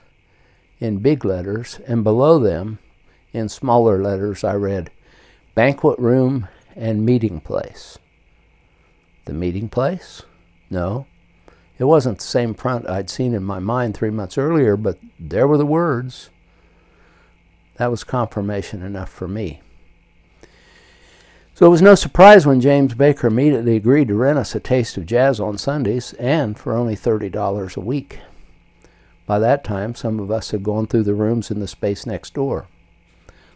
in 0.79 0.97
big 0.97 1.23
letters, 1.23 1.79
and 1.85 2.03
below 2.03 2.39
them, 2.39 2.79
in 3.33 3.47
smaller 3.47 4.01
letters, 4.01 4.43
I 4.43 4.55
read 4.55 4.89
Banquet 5.53 5.99
Room 5.99 6.47
and 6.75 7.05
Meeting 7.05 7.39
Place. 7.39 7.99
The 9.25 9.33
meeting 9.33 9.69
place? 9.69 10.23
No. 10.71 11.05
It 11.77 11.83
wasn't 11.83 12.17
the 12.17 12.23
same 12.23 12.55
front 12.55 12.89
I'd 12.89 13.11
seen 13.11 13.35
in 13.35 13.43
my 13.43 13.59
mind 13.59 13.95
three 13.95 14.09
months 14.09 14.37
earlier, 14.37 14.75
but 14.75 14.97
there 15.19 15.47
were 15.47 15.57
the 15.57 15.65
words. 15.65 16.31
That 17.75 17.91
was 17.91 18.03
confirmation 18.03 18.81
enough 18.81 19.09
for 19.09 19.27
me. 19.27 19.61
So 21.61 21.67
it 21.67 21.69
was 21.69 21.81
no 21.83 21.93
surprise 21.93 22.47
when 22.47 22.59
James 22.59 22.95
Baker 22.95 23.27
immediately 23.27 23.75
agreed 23.75 24.07
to 24.07 24.15
rent 24.15 24.39
us 24.39 24.55
a 24.55 24.59
taste 24.59 24.97
of 24.97 25.05
jazz 25.05 25.39
on 25.39 25.59
Sundays 25.59 26.13
and 26.13 26.57
for 26.57 26.73
only 26.73 26.95
$30 26.95 27.77
a 27.77 27.79
week. 27.79 28.17
By 29.27 29.37
that 29.37 29.63
time, 29.63 29.93
some 29.93 30.19
of 30.19 30.31
us 30.31 30.49
had 30.49 30.63
gone 30.63 30.87
through 30.87 31.03
the 31.03 31.13
rooms 31.13 31.51
in 31.51 31.59
the 31.59 31.67
space 31.67 32.03
next 32.03 32.33
door. 32.33 32.65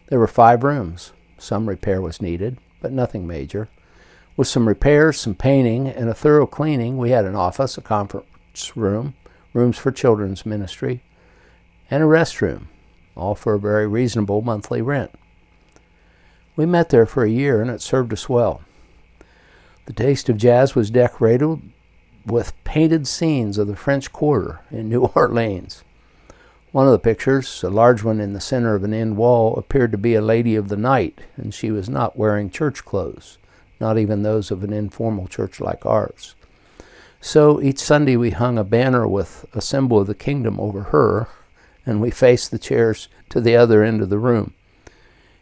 There 0.06 0.20
were 0.20 0.28
five 0.28 0.62
rooms. 0.62 1.14
Some 1.36 1.68
repair 1.68 2.00
was 2.00 2.22
needed, 2.22 2.58
but 2.80 2.92
nothing 2.92 3.26
major. 3.26 3.68
With 4.36 4.46
some 4.46 4.68
repairs, 4.68 5.20
some 5.20 5.34
painting, 5.34 5.88
and 5.88 6.08
a 6.08 6.14
thorough 6.14 6.46
cleaning, 6.46 6.98
we 6.98 7.10
had 7.10 7.24
an 7.24 7.34
office, 7.34 7.76
a 7.76 7.80
conference 7.80 8.76
room, 8.76 9.14
rooms 9.52 9.78
for 9.78 9.90
children's 9.90 10.46
ministry, 10.46 11.02
and 11.90 12.04
a 12.04 12.06
restroom, 12.06 12.66
all 13.16 13.34
for 13.34 13.54
a 13.54 13.58
very 13.58 13.88
reasonable 13.88 14.42
monthly 14.42 14.80
rent. 14.80 15.10
We 16.56 16.66
met 16.66 16.88
there 16.88 17.06
for 17.06 17.24
a 17.24 17.30
year, 17.30 17.60
and 17.60 17.70
it 17.70 17.82
served 17.82 18.12
us 18.12 18.28
well. 18.28 18.62
The 19.84 19.92
Taste 19.92 20.28
of 20.28 20.36
Jazz 20.36 20.74
was 20.74 20.90
decorated 20.90 21.60
with 22.24 22.52
painted 22.64 23.06
scenes 23.06 23.58
of 23.58 23.68
the 23.68 23.76
French 23.76 24.12
Quarter 24.12 24.60
in 24.70 24.88
New 24.88 25.04
Orleans. 25.14 25.84
One 26.72 26.86
of 26.86 26.92
the 26.92 26.98
pictures, 26.98 27.62
a 27.62 27.70
large 27.70 28.02
one 28.02 28.20
in 28.20 28.32
the 28.32 28.40
center 28.40 28.74
of 28.74 28.82
an 28.82 28.92
end 28.92 29.16
wall, 29.16 29.56
appeared 29.56 29.92
to 29.92 29.98
be 29.98 30.14
a 30.14 30.20
lady 30.20 30.56
of 30.56 30.68
the 30.68 30.76
night, 30.76 31.20
and 31.36 31.54
she 31.54 31.70
was 31.70 31.88
not 31.88 32.18
wearing 32.18 32.50
church 32.50 32.84
clothes 32.84 33.38
not 33.80 33.98
even 33.98 34.22
those 34.22 34.50
of 34.50 34.64
an 34.64 34.72
informal 34.72 35.26
church 35.26 35.60
like 35.60 35.84
ours. 35.84 36.34
So 37.20 37.60
each 37.60 37.78
Sunday 37.78 38.16
we 38.16 38.30
hung 38.30 38.58
a 38.58 38.64
banner 38.64 39.06
with 39.06 39.44
a 39.52 39.60
symbol 39.60 40.00
of 40.00 40.06
the 40.06 40.14
kingdom 40.14 40.60
over 40.60 40.84
her, 40.84 41.28
and 41.84 42.00
we 42.00 42.10
faced 42.10 42.50
the 42.50 42.58
chairs 42.58 43.08
to 43.30 43.40
the 43.40 43.56
other 43.56 43.82
end 43.82 44.02
of 44.02 44.10
the 44.10 44.18
room. 44.18 44.54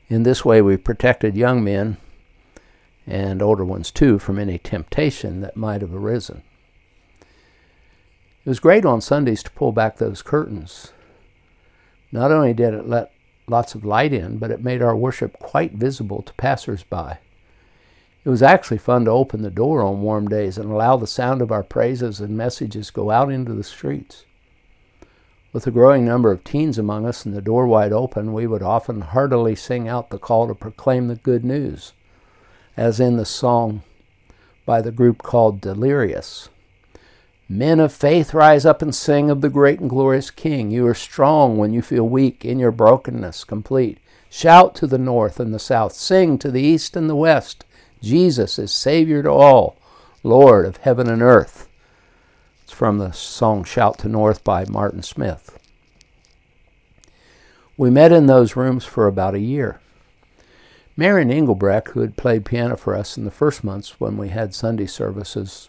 In 0.09 0.23
this 0.23 0.45
way, 0.45 0.61
we 0.61 0.77
protected 0.77 1.37
young 1.37 1.65
men 1.65 1.97
and 3.07 3.43
older 3.43 3.65
ones 3.65 3.91
too 3.91 4.19
from 4.19 4.39
any 4.39 4.59
temptation 4.59 5.41
that 5.41 5.57
might 5.57 5.81
have 5.81 5.95
arisen. 5.95 6.43
It 8.45 8.49
was 8.49 8.61
great 8.61 8.85
on 8.85 9.01
Sundays 9.01 9.43
to 9.43 9.51
pull 9.51 9.73
back 9.73 9.97
those 9.97 10.23
curtains. 10.23 10.93
Not 12.13 12.31
only 12.31 12.53
did 12.53 12.75
it 12.75 12.87
let 12.87 13.11
lots 13.47 13.75
of 13.75 13.85
light 13.85 14.13
in, 14.13 14.39
but 14.39 14.51
it 14.51 14.63
made 14.63 14.83
our 14.83 14.97
worship 14.97 15.39
quite 15.39 15.73
visible 15.73 16.23
to 16.23 16.33
passers-by. 16.35 17.19
It 18.25 18.29
was 18.29 18.43
actually 18.43 18.79
fun 18.79 19.05
to 19.05 19.11
open 19.11 19.43
the 19.43 19.51
door 19.51 19.83
on 19.83 20.03
warm 20.03 20.29
days 20.29 20.57
and 20.57 20.71
allow 20.71 20.97
the 20.97 21.07
sound 21.07 21.43
of 21.43 21.53
our 21.53 21.63
praises 21.63 22.21
and 22.21 22.37
messages 22.37 22.91
go 22.91 23.11
out 23.11 23.31
into 23.31 23.53
the 23.53 23.65
streets. 23.65 24.25
With 25.55 25.69
a 25.69 25.71
growing 25.71 26.05
number 26.05 26.33
of 26.33 26.43
teens 26.43 26.79
among 26.79 27.07
us 27.07 27.25
and 27.25 27.33
the 27.33 27.41
door 27.41 27.69
wide 27.69 27.93
open, 27.93 28.33
we 28.33 28.45
would 28.45 28.61
often 28.61 29.03
heartily 29.03 29.55
sing 29.55 29.87
out 29.87 30.11
the 30.11 30.19
call 30.19 30.49
to 30.49 30.55
proclaim 30.55 31.07
the 31.07 31.15
good 31.15 31.45
news, 31.45 31.93
as 32.77 32.99
in 32.99 33.17
the 33.17 33.25
song 33.25 33.83
by 34.67 34.83
the 34.83 34.91
group 34.91 35.23
called 35.23 35.61
Delirious. 35.61 36.49
Men 37.49 37.79
of 37.79 37.93
faith, 37.93 38.35
rise 38.35 38.67
up 38.67 38.83
and 38.83 38.93
sing 38.93 39.31
of 39.31 39.43
the 39.43 39.49
great 39.49 39.79
and 39.79 39.89
glorious 39.89 40.29
King. 40.29 40.73
You 40.73 40.89
are 40.89 40.95
strong 40.95 41.57
when 41.57 41.73
you 41.73 41.83
feel 41.83 42.09
weak, 42.09 42.45
in 42.45 42.59
your 42.59 42.73
brokenness 42.73 43.45
complete. 43.45 43.99
Shout 44.29 44.75
to 44.75 44.89
the 44.89 44.99
north 44.99 45.39
and 45.39 45.55
the 45.55 45.61
south, 45.61 45.93
sing 45.93 46.37
to 46.39 46.51
the 46.51 46.63
east 46.63 46.97
and 46.97 47.09
the 47.09 47.15
west. 47.15 47.65
Jesus 48.03 48.59
is 48.59 48.73
Savior 48.73 49.23
to 49.23 49.31
all, 49.31 49.77
Lord 50.25 50.67
of 50.67 50.79
heaven 50.79 51.09
and 51.09 51.23
earth. 51.23 51.69
From 52.75 52.99
the 52.99 53.13
song 53.13 53.63
Shout 53.63 53.99
to 53.99 54.09
North 54.09 54.43
by 54.43 54.65
Martin 54.65 55.05
Smith. 55.05 55.61
We 57.77 57.89
met 57.89 58.11
in 58.11 58.27
those 58.27 58.57
rooms 58.57 58.85
for 58.85 59.07
about 59.07 59.37
a 59.37 59.39
year. 59.39 59.81
Marion 60.97 61.31
Engelbrecht, 61.31 61.91
who 61.91 62.01
had 62.01 62.17
played 62.17 62.45
piano 62.45 62.77
for 62.77 62.97
us 62.97 63.17
in 63.17 63.25
the 63.25 63.31
first 63.31 63.63
months 63.63 64.01
when 64.01 64.17
we 64.17 64.31
had 64.31 64.57
Sunday 64.57 64.87
services 64.87 65.69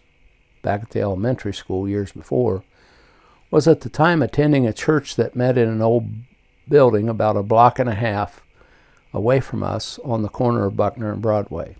back 0.63 0.81
at 0.81 0.89
the 0.89 1.01
elementary 1.01 1.53
school 1.53 1.87
years 1.87 2.11
before, 2.11 2.63
was 3.51 3.67
at 3.67 3.81
the 3.81 3.89
time 3.89 4.23
attending 4.23 4.65
a 4.65 4.73
church 4.73 5.15
that 5.15 5.35
met 5.35 5.59
in 5.59 5.69
an 5.69 5.83
old 5.83 6.07
building 6.67 7.07
about 7.07 7.37
a 7.37 7.43
block 7.43 7.77
and 7.77 7.87
a 7.87 7.93
half 7.93 8.41
away 9.13 9.39
from 9.39 9.61
us 9.61 9.99
on 10.03 10.23
the 10.23 10.27
corner 10.27 10.65
of 10.65 10.75
Buckner 10.75 11.11
and 11.11 11.21
Broadway. 11.21 11.75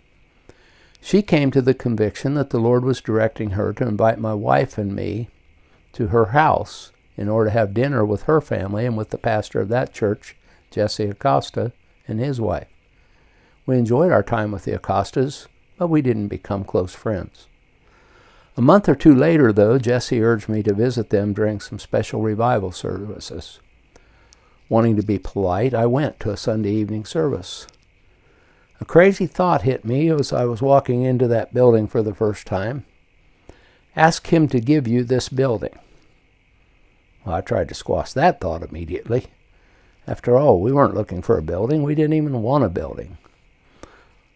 She 1.06 1.22
came 1.22 1.52
to 1.52 1.62
the 1.62 1.76
conviction 1.76 2.34
that 2.34 2.50
the 2.50 2.58
Lord 2.58 2.84
was 2.84 3.00
directing 3.00 3.52
her 3.52 3.74
to 3.74 3.88
invite 3.88 4.18
my 4.18 4.34
wife 4.34 4.80
and 4.80 4.96
me 4.96 5.30
to 5.94 6.08
her 6.08 6.26
house 6.32 6.92
in 7.16 7.30
order 7.30 7.52
to 7.52 7.54
have 7.54 7.76
dinner 7.76 8.04
with 8.04 8.24
her 8.24 8.42
family 8.42 8.88
and 8.88 8.98
with 8.98 9.12
the 9.12 9.20
pastor 9.20 9.62
of 9.62 9.70
that 9.70 9.94
church, 9.94 10.36
Jesse 10.72 11.04
Acosta, 11.04 11.74
and 12.08 12.20
his 12.20 12.42
wife. 12.42 12.70
We 13.68 13.78
enjoyed 13.78 14.12
our 14.12 14.24
time 14.24 14.52
with 14.52 14.64
the 14.64 14.76
Acostas, 14.76 15.46
but 15.78 15.90
we 15.90 16.02
didn't 16.02 16.30
become 16.30 16.64
close 16.64 16.96
friends. 16.96 17.46
A 18.58 18.62
month 18.62 18.90
or 18.90 18.96
two 18.96 19.14
later, 19.14 19.54
though, 19.54 19.78
Jesse 19.78 20.24
urged 20.24 20.50
me 20.50 20.64
to 20.64 20.74
visit 20.74 21.12
them 21.12 21.34
during 21.34 21.60
some 21.60 21.78
special 21.78 22.24
revival 22.24 22.72
services. 22.72 23.60
Wanting 24.70 24.96
to 24.96 25.04
be 25.04 25.20
polite, 25.20 25.76
I 25.76 25.86
went 25.86 26.20
to 26.22 26.32
a 26.32 26.36
Sunday 26.36 26.72
evening 26.72 27.06
service. 27.06 27.68
A 28.82 28.86
crazy 28.86 29.26
thought 29.26 29.62
hit 29.62 29.86
me 29.86 30.10
as 30.10 30.34
I 30.34 30.46
was 30.46 30.62
walking 30.62 31.02
into 31.02 31.28
that 31.28 31.54
building 31.54 31.88
for 31.88 32.02
the 32.02 32.14
first 32.14 32.46
time. 32.46 32.86
Ask 33.96 34.28
him 34.28 34.48
to 34.50 34.60
give 34.60 34.88
you 34.88 35.04
this 35.04 35.30
building. 35.30 35.78
Well, 37.26 37.36
I 37.36 37.42
tried 37.42 37.70
to 37.70 37.76
squash 37.76 38.14
that 38.14 38.42
thought 38.42 38.62
immediately. 38.62 39.28
After 40.06 40.38
all, 40.38 40.60
we 40.62 40.72
weren't 40.72 40.94
looking 40.94 41.22
for 41.22 41.38
a 41.38 41.42
building. 41.42 41.82
We 41.82 41.96
didn't 41.96 42.14
even 42.14 42.42
want 42.42 42.64
a 42.64 42.70
building. 42.70 43.18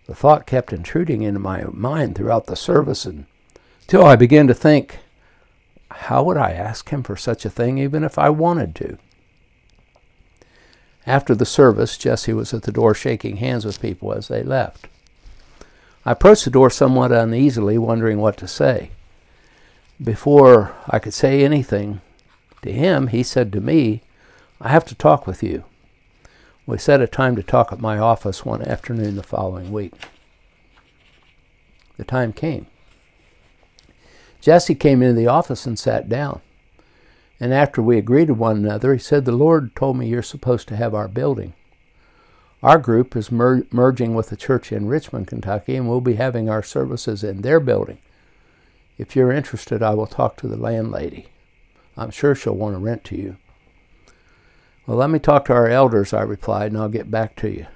The 0.08 0.16
thought 0.16 0.48
kept 0.48 0.74
intruding 0.74 1.22
into 1.22 1.40
my 1.40 1.66
mind 1.72 2.16
throughout 2.16 2.48
the 2.48 2.56
service 2.56 3.06
until 3.06 4.06
I 4.06 4.16
began 4.16 4.48
to 4.48 4.56
think, 4.56 5.00
how 5.92 6.24
would 6.24 6.38
I 6.38 6.52
ask 6.52 6.90
him 6.90 7.04
for 7.04 7.16
such 7.16 7.46
a 7.46 7.50
thing 7.50 7.78
even 7.78 8.04
if 8.04 8.18
I 8.18 8.30
wanted 8.30 8.74
to? 8.76 8.98
After 11.06 11.34
the 11.34 11.46
service, 11.46 11.98
Jesse 11.98 12.34
was 12.34 12.54
at 12.54 12.64
the 12.64 12.72
door 12.72 12.94
shaking 12.94 13.38
hands 13.38 13.66
with 13.66 13.82
people 13.82 14.14
as 14.14 14.28
they 14.28 14.44
left. 14.44 14.88
I 16.06 16.12
approached 16.12 16.46
the 16.46 16.52
door 16.52 16.70
somewhat 16.70 17.12
uneasily, 17.12 17.78
wondering 17.78 18.20
what 18.20 18.38
to 18.38 18.48
say. 18.48 18.92
Before 20.02 20.76
I 20.88 21.00
could 21.00 21.14
say 21.14 21.44
anything 21.44 22.02
to 22.62 22.72
him, 22.72 23.08
he 23.08 23.24
said 23.24 23.52
to 23.54 23.62
me, 23.62 24.02
I 24.62 24.70
have 24.70 24.86
to 24.86 24.96
talk 24.96 25.26
with 25.28 25.44
you. 25.44 25.64
We 26.66 26.78
set 26.78 27.02
a 27.02 27.08
time 27.08 27.36
to 27.36 27.44
talk 27.44 27.72
at 27.72 27.80
my 27.80 27.98
office 27.98 28.46
one 28.46 28.62
afternoon 28.62 29.16
the 29.16 29.24
following 29.24 29.72
week. 29.72 29.94
The 31.98 32.04
time 32.04 32.32
came. 32.32 32.68
Jesse 34.40 34.76
came 34.76 35.02
into 35.02 35.16
the 35.16 35.28
office 35.28 35.66
and 35.66 35.78
sat 35.78 36.08
down. 36.08 36.42
And 37.40 37.54
after 37.54 37.82
we 37.82 37.98
agreed 37.98 38.28
to 38.28 38.34
one 38.34 38.58
another, 38.58 38.94
he 38.94 39.00
said, 39.00 39.24
The 39.24 39.32
Lord 39.32 39.76
told 39.76 39.98
me 39.98 40.08
you're 40.08 40.22
supposed 40.22 40.68
to 40.68 40.76
have 40.76 40.94
our 40.94 41.08
building. 41.08 41.54
Our 42.62 42.78
group 42.78 43.16
is 43.16 43.32
mer- 43.32 43.64
merging 43.72 44.14
with 44.14 44.32
a 44.34 44.36
church 44.36 44.74
in 44.74 44.88
Richmond, 44.88 45.28
Kentucky, 45.28 45.78
and 45.78 45.88
we'll 45.88 46.02
be 46.02 46.16
having 46.16 46.50
our 46.50 46.62
services 46.62 47.24
in 47.24 47.42
their 47.42 47.62
building. 47.62 48.00
If 48.98 49.16
you're 49.16 49.32
interested, 49.32 49.82
I 49.82 49.94
will 49.94 50.08
talk 50.08 50.36
to 50.38 50.48
the 50.48 50.58
landlady. 50.58 51.28
I'm 51.96 52.12
sure 52.12 52.36
she'll 52.36 52.56
want 52.56 52.76
to 52.76 52.80
rent 52.80 53.06
to 53.06 53.16
you. 53.16 53.38
Well, 54.86 54.98
let 54.98 55.10
me 55.10 55.20
talk 55.20 55.46
to 55.46 55.54
our 55.54 55.70
elders, 55.70 56.14
I 56.14 56.22
replied, 56.24 56.74
and 56.74 56.82
I'll 56.82 56.90
get 56.90 57.10
back 57.10 57.38
to 57.38 57.50
you. 57.50 57.68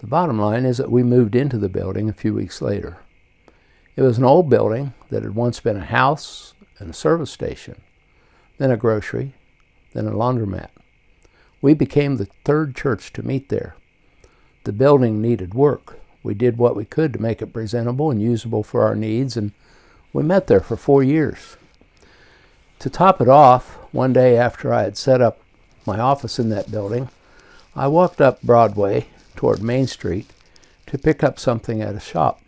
The 0.00 0.06
bottom 0.06 0.38
line 0.38 0.66
is 0.66 0.76
that 0.76 0.90
we 0.90 1.02
moved 1.02 1.34
into 1.34 1.56
the 1.56 1.68
building 1.70 2.08
a 2.10 2.12
few 2.12 2.34
weeks 2.34 2.60
later. 2.60 2.98
It 3.96 4.02
was 4.02 4.18
an 4.18 4.24
old 4.24 4.50
building 4.50 4.92
that 5.08 5.22
had 5.22 5.34
once 5.34 5.60
been 5.60 5.78
a 5.78 5.84
house 5.84 6.52
and 6.78 6.90
a 6.90 6.94
service 6.94 7.30
station 7.30 7.80
then 8.58 8.70
a 8.70 8.76
grocery, 8.76 9.32
then 9.92 10.06
a 10.06 10.12
laundromat. 10.12 10.68
We 11.60 11.74
became 11.74 12.16
the 12.16 12.28
third 12.44 12.76
church 12.76 13.12
to 13.14 13.26
meet 13.26 13.48
there. 13.48 13.74
The 14.64 14.72
building 14.72 15.20
needed 15.20 15.54
work. 15.54 15.98
We 16.22 16.34
did 16.34 16.58
what 16.58 16.76
we 16.76 16.84
could 16.84 17.12
to 17.14 17.22
make 17.22 17.40
it 17.40 17.52
presentable 17.52 18.10
and 18.10 18.20
usable 18.20 18.62
for 18.62 18.82
our 18.82 18.94
needs, 18.94 19.36
and 19.36 19.52
we 20.12 20.22
met 20.22 20.46
there 20.46 20.60
for 20.60 20.76
four 20.76 21.02
years. 21.02 21.56
To 22.80 22.90
top 22.90 23.20
it 23.20 23.28
off, 23.28 23.78
one 23.92 24.12
day 24.12 24.36
after 24.36 24.72
I 24.72 24.82
had 24.82 24.96
set 24.96 25.20
up 25.20 25.40
my 25.86 25.98
office 25.98 26.38
in 26.38 26.48
that 26.50 26.70
building, 26.70 27.08
I 27.74 27.88
walked 27.88 28.20
up 28.20 28.42
Broadway 28.42 29.06
toward 29.36 29.62
Main 29.62 29.86
Street 29.86 30.30
to 30.86 30.98
pick 30.98 31.24
up 31.24 31.38
something 31.38 31.80
at 31.80 31.94
a 31.94 32.00
shop. 32.00 32.40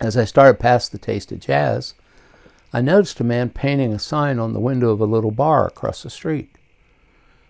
As 0.00 0.16
I 0.16 0.24
started 0.24 0.60
past 0.60 0.92
the 0.92 0.98
Taste 0.98 1.32
of 1.32 1.40
Jazz, 1.40 1.94
I 2.74 2.80
noticed 2.80 3.20
a 3.20 3.24
man 3.24 3.50
painting 3.50 3.92
a 3.92 4.00
sign 4.00 4.40
on 4.40 4.52
the 4.52 4.58
window 4.58 4.90
of 4.90 5.00
a 5.00 5.04
little 5.04 5.30
bar 5.30 5.64
across 5.64 6.02
the 6.02 6.10
street. 6.10 6.50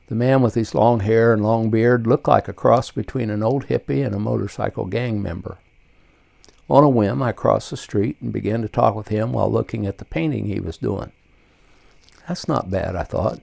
The 0.09 0.15
man 0.15 0.43
with 0.43 0.53
his 0.53 0.75
long 0.75 1.01
hair 1.01 1.33
and 1.33 1.43
long 1.43 1.71
beard 1.71 2.07
looked 2.07 2.29
like 2.29 2.47
a 2.47 2.53
cross 2.53 2.91
between 2.91 3.31
an 3.31 3.43
old 3.43 3.69
hippie 3.69 4.05
and 4.05 4.15
a 4.15 4.19
motorcycle 4.19 4.85
gang 4.85 5.23
member. 5.23 5.57
On 6.69 6.85
a 6.85 6.91
whim, 6.91 7.23
I 7.23 7.33
crossed 7.33 7.71
the 7.71 7.79
street 7.79 8.19
and 8.21 8.35
began 8.35 8.61
to 8.61 8.69
talk 8.69 8.95
with 8.95 9.09
him 9.09 9.33
while 9.33 9.51
looking 9.51 9.87
at 9.87 9.97
the 9.97 10.05
painting 10.05 10.45
he 10.45 10.61
was 10.61 10.77
doing. 10.77 11.11
That's 12.29 12.47
not 12.47 12.71
bad, 12.71 12.95
I 12.95 13.05
thought. 13.05 13.41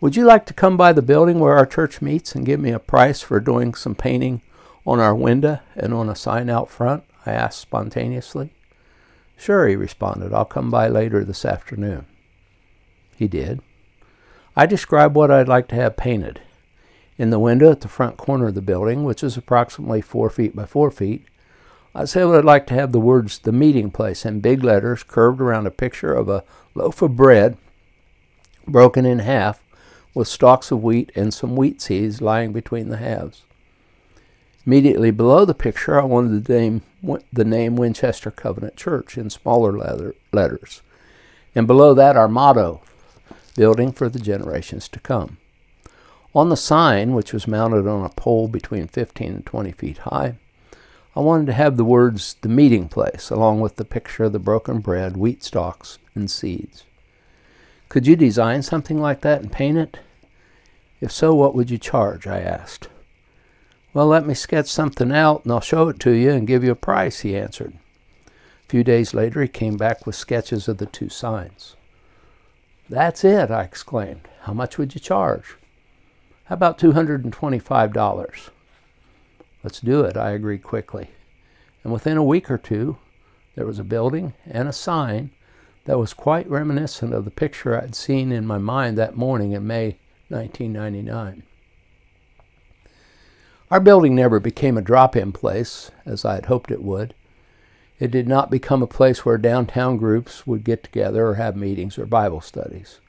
Would 0.00 0.16
you 0.16 0.24
like 0.24 0.46
to 0.46 0.54
come 0.54 0.78
by 0.78 0.94
the 0.94 1.02
building 1.02 1.38
where 1.38 1.58
our 1.58 1.66
church 1.66 2.00
meets 2.00 2.34
and 2.34 2.46
give 2.46 2.60
me 2.60 2.70
a 2.70 2.78
price 2.78 3.20
for 3.20 3.40
doing 3.40 3.74
some 3.74 3.94
painting 3.94 4.40
on 4.86 5.00
our 5.00 5.14
window 5.14 5.60
and 5.76 5.92
on 5.92 6.08
a 6.08 6.16
sign 6.16 6.48
out 6.48 6.70
front? 6.70 7.04
I 7.26 7.32
asked 7.32 7.60
spontaneously. 7.60 8.54
Sure, 9.38 9.68
he 9.68 9.76
responded. 9.76 10.34
I'll 10.34 10.44
come 10.44 10.68
by 10.68 10.88
later 10.88 11.24
this 11.24 11.44
afternoon. 11.44 12.06
He 13.16 13.28
did. 13.28 13.62
I 14.56 14.66
described 14.66 15.14
what 15.14 15.30
I'd 15.30 15.48
like 15.48 15.68
to 15.68 15.76
have 15.76 15.96
painted. 15.96 16.40
In 17.16 17.30
the 17.30 17.38
window 17.38 17.70
at 17.70 17.80
the 17.80 17.88
front 17.88 18.16
corner 18.16 18.48
of 18.48 18.54
the 18.54 18.60
building, 18.60 19.04
which 19.04 19.22
is 19.22 19.36
approximately 19.36 20.00
four 20.00 20.28
feet 20.28 20.54
by 20.54 20.66
four 20.66 20.90
feet, 20.90 21.24
I 21.94 22.04
said 22.04 22.26
I'd 22.26 22.44
like 22.44 22.66
to 22.66 22.74
have 22.74 22.92
the 22.92 23.00
words 23.00 23.38
the 23.38 23.52
meeting 23.52 23.90
place 23.90 24.26
in 24.26 24.40
big 24.40 24.62
letters 24.62 25.04
curved 25.04 25.40
around 25.40 25.66
a 25.66 25.70
picture 25.70 26.12
of 26.12 26.28
a 26.28 26.44
loaf 26.74 27.00
of 27.00 27.16
bread 27.16 27.56
broken 28.66 29.06
in 29.06 29.20
half 29.20 29.64
with 30.14 30.28
stalks 30.28 30.70
of 30.70 30.82
wheat 30.82 31.10
and 31.14 31.32
some 31.32 31.56
wheat 31.56 31.80
seeds 31.80 32.20
lying 32.20 32.52
between 32.52 32.88
the 32.88 32.98
halves. 32.98 33.42
Immediately 34.68 35.12
below 35.12 35.46
the 35.46 35.54
picture, 35.54 35.98
I 35.98 36.04
wanted 36.04 36.44
the 36.44 36.52
name, 36.52 36.82
the 37.32 37.44
name 37.46 37.74
Winchester 37.74 38.30
Covenant 38.30 38.76
Church 38.76 39.16
in 39.16 39.30
smaller 39.30 39.72
letter, 39.72 40.14
letters. 40.30 40.82
And 41.54 41.66
below 41.66 41.94
that, 41.94 42.18
our 42.18 42.28
motto, 42.28 42.82
building 43.56 43.92
for 43.92 44.10
the 44.10 44.18
generations 44.18 44.86
to 44.88 45.00
come. 45.00 45.38
On 46.34 46.50
the 46.50 46.54
sign, 46.54 47.14
which 47.14 47.32
was 47.32 47.48
mounted 47.48 47.86
on 47.86 48.04
a 48.04 48.10
pole 48.10 48.46
between 48.46 48.88
15 48.88 49.32
and 49.32 49.46
20 49.46 49.72
feet 49.72 49.98
high, 50.00 50.34
I 51.16 51.20
wanted 51.20 51.46
to 51.46 51.54
have 51.54 51.78
the 51.78 51.82
words 51.82 52.36
the 52.42 52.50
meeting 52.50 52.90
place, 52.90 53.30
along 53.30 53.62
with 53.62 53.76
the 53.76 53.86
picture 53.86 54.24
of 54.24 54.34
the 54.34 54.38
broken 54.38 54.80
bread, 54.80 55.16
wheat 55.16 55.42
stalks, 55.42 55.98
and 56.14 56.30
seeds. 56.30 56.84
Could 57.88 58.06
you 58.06 58.16
design 58.16 58.60
something 58.60 59.00
like 59.00 59.22
that 59.22 59.40
and 59.40 59.50
paint 59.50 59.78
it? 59.78 60.00
If 61.00 61.10
so, 61.10 61.34
what 61.34 61.54
would 61.54 61.70
you 61.70 61.78
charge? 61.78 62.26
I 62.26 62.40
asked. 62.40 62.88
Well, 63.98 64.06
let 64.06 64.28
me 64.28 64.34
sketch 64.34 64.68
something 64.68 65.10
out 65.10 65.42
and 65.42 65.52
I'll 65.52 65.60
show 65.60 65.88
it 65.88 65.98
to 65.98 66.12
you 66.12 66.30
and 66.30 66.46
give 66.46 66.62
you 66.62 66.70
a 66.70 66.76
price, 66.76 67.22
he 67.22 67.36
answered. 67.36 67.72
A 68.28 68.68
few 68.68 68.84
days 68.84 69.12
later, 69.12 69.42
he 69.42 69.48
came 69.48 69.76
back 69.76 70.06
with 70.06 70.14
sketches 70.14 70.68
of 70.68 70.78
the 70.78 70.86
two 70.86 71.08
signs. 71.08 71.74
That's 72.88 73.24
it, 73.24 73.50
I 73.50 73.64
exclaimed. 73.64 74.28
How 74.42 74.52
much 74.52 74.78
would 74.78 74.94
you 74.94 75.00
charge? 75.00 75.56
How 76.44 76.54
about 76.54 76.78
$225? 76.78 78.50
Let's 79.64 79.80
do 79.80 80.02
it, 80.02 80.16
I 80.16 80.30
agreed 80.30 80.62
quickly. 80.62 81.10
And 81.82 81.92
within 81.92 82.16
a 82.16 82.22
week 82.22 82.52
or 82.52 82.58
two, 82.58 82.98
there 83.56 83.66
was 83.66 83.80
a 83.80 83.84
building 83.84 84.32
and 84.46 84.68
a 84.68 84.72
sign 84.72 85.32
that 85.86 85.98
was 85.98 86.14
quite 86.14 86.48
reminiscent 86.48 87.12
of 87.12 87.24
the 87.24 87.32
picture 87.32 87.76
I'd 87.76 87.96
seen 87.96 88.30
in 88.30 88.46
my 88.46 88.58
mind 88.58 88.96
that 88.96 89.16
morning 89.16 89.50
in 89.50 89.66
May 89.66 89.98
1999. 90.28 91.42
Our 93.70 93.80
building 93.80 94.14
never 94.14 94.40
became 94.40 94.78
a 94.78 94.82
drop 94.82 95.14
in 95.14 95.32
place, 95.32 95.90
as 96.06 96.24
I 96.24 96.36
had 96.36 96.46
hoped 96.46 96.70
it 96.70 96.82
would. 96.82 97.14
It 97.98 98.10
did 98.10 98.26
not 98.26 98.50
become 98.50 98.82
a 98.82 98.86
place 98.86 99.24
where 99.24 99.36
downtown 99.36 99.98
groups 99.98 100.46
would 100.46 100.64
get 100.64 100.82
together 100.82 101.26
or 101.26 101.34
have 101.34 101.56
meetings 101.56 101.98
or 101.98 102.06
Bible 102.06 102.40
studies. 102.40 103.00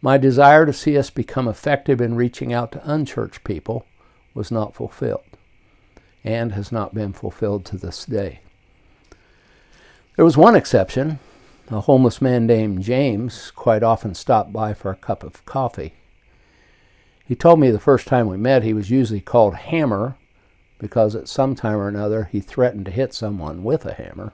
My 0.00 0.18
desire 0.18 0.66
to 0.66 0.72
see 0.72 0.96
us 0.98 1.10
become 1.10 1.48
effective 1.48 2.00
in 2.00 2.14
reaching 2.14 2.52
out 2.52 2.72
to 2.72 2.90
unchurched 2.90 3.42
people 3.44 3.86
was 4.34 4.50
not 4.50 4.74
fulfilled 4.74 5.24
and 6.22 6.52
has 6.52 6.70
not 6.70 6.94
been 6.94 7.12
fulfilled 7.12 7.64
to 7.66 7.76
this 7.76 8.04
day. 8.04 8.40
There 10.16 10.24
was 10.24 10.36
one 10.36 10.54
exception. 10.54 11.18
A 11.70 11.80
homeless 11.80 12.20
man 12.20 12.46
named 12.46 12.82
James 12.82 13.50
quite 13.50 13.82
often 13.82 14.14
stopped 14.14 14.52
by 14.52 14.74
for 14.74 14.90
a 14.90 14.96
cup 14.96 15.24
of 15.24 15.44
coffee. 15.46 15.94
He 17.24 17.34
told 17.34 17.60
me 17.60 17.70
the 17.70 17.78
first 17.78 18.06
time 18.06 18.28
we 18.28 18.36
met 18.36 18.62
he 18.62 18.74
was 18.74 18.90
usually 18.90 19.20
called 19.20 19.54
Hammer 19.54 20.16
because 20.78 21.14
at 21.14 21.28
some 21.28 21.54
time 21.54 21.76
or 21.76 21.88
another 21.88 22.28
he 22.32 22.40
threatened 22.40 22.84
to 22.86 22.90
hit 22.90 23.14
someone 23.14 23.62
with 23.62 23.86
a 23.86 23.94
hammer. 23.94 24.32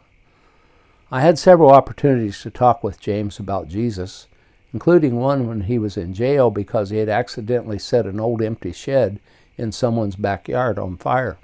I 1.10 1.20
had 1.20 1.38
several 1.38 1.70
opportunities 1.70 2.40
to 2.42 2.50
talk 2.50 2.82
with 2.82 3.00
James 3.00 3.38
about 3.38 3.68
Jesus, 3.68 4.26
including 4.72 5.16
one 5.16 5.46
when 5.46 5.62
he 5.62 5.78
was 5.78 5.96
in 5.96 6.14
jail 6.14 6.50
because 6.50 6.88
he 6.90 6.96
had 6.96 7.08
accidentally 7.08 7.78
set 7.78 8.06
an 8.06 8.18
old 8.18 8.40
empty 8.40 8.72
shed 8.72 9.20
in 9.58 9.72
someone's 9.72 10.16
backyard 10.16 10.78
on 10.78 10.96
fire. 10.96 11.36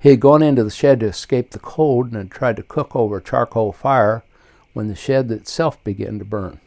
He 0.00 0.10
had 0.10 0.20
gone 0.20 0.42
into 0.42 0.64
the 0.64 0.70
shed 0.70 1.00
to 1.00 1.06
escape 1.06 1.50
the 1.50 1.58
cold 1.58 2.06
and 2.06 2.16
had 2.16 2.30
tried 2.30 2.56
to 2.56 2.62
cook 2.62 2.96
over 2.96 3.18
a 3.18 3.22
charcoal 3.22 3.72
fire 3.72 4.22
when 4.72 4.88
the 4.88 4.94
shed 4.94 5.30
itself 5.30 5.82
began 5.84 6.18
to 6.18 6.24
burn. 6.24 6.60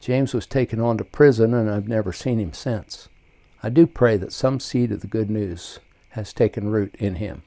James 0.00 0.32
was 0.32 0.46
taken 0.46 0.80
on 0.80 0.98
to 0.98 1.04
prison, 1.04 1.54
and 1.54 1.70
I've 1.70 1.88
never 1.88 2.12
seen 2.12 2.38
him 2.38 2.52
since. 2.52 3.08
I 3.62 3.68
do 3.68 3.86
pray 3.86 4.16
that 4.16 4.32
some 4.32 4.60
seed 4.60 4.92
of 4.92 5.00
the 5.00 5.06
good 5.06 5.28
news 5.28 5.80
has 6.10 6.32
taken 6.32 6.70
root 6.70 6.94
in 6.98 7.16
him. 7.16 7.42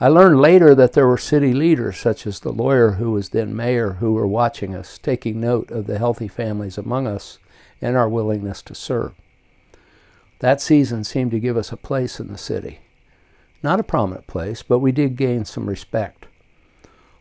I 0.00 0.08
learned 0.08 0.40
later 0.40 0.74
that 0.74 0.92
there 0.92 1.08
were 1.08 1.18
city 1.18 1.52
leaders, 1.52 1.98
such 1.98 2.26
as 2.26 2.40
the 2.40 2.52
lawyer 2.52 2.92
who 2.92 3.10
was 3.10 3.30
then 3.30 3.54
mayor, 3.54 3.94
who 3.94 4.12
were 4.12 4.26
watching 4.26 4.74
us, 4.74 4.98
taking 4.98 5.40
note 5.40 5.70
of 5.70 5.86
the 5.86 5.98
healthy 5.98 6.28
families 6.28 6.78
among 6.78 7.06
us 7.06 7.38
and 7.80 7.96
our 7.96 8.08
willingness 8.08 8.62
to 8.62 8.74
serve. 8.74 9.12
That 10.40 10.60
season 10.60 11.02
seemed 11.02 11.32
to 11.32 11.40
give 11.40 11.56
us 11.56 11.72
a 11.72 11.76
place 11.76 12.20
in 12.20 12.28
the 12.28 12.38
city. 12.38 12.78
Not 13.60 13.80
a 13.80 13.84
prominent 13.84 14.28
place, 14.28 14.62
but 14.62 14.78
we 14.78 14.92
did 14.92 15.16
gain 15.16 15.44
some 15.44 15.68
respect. 15.68 16.26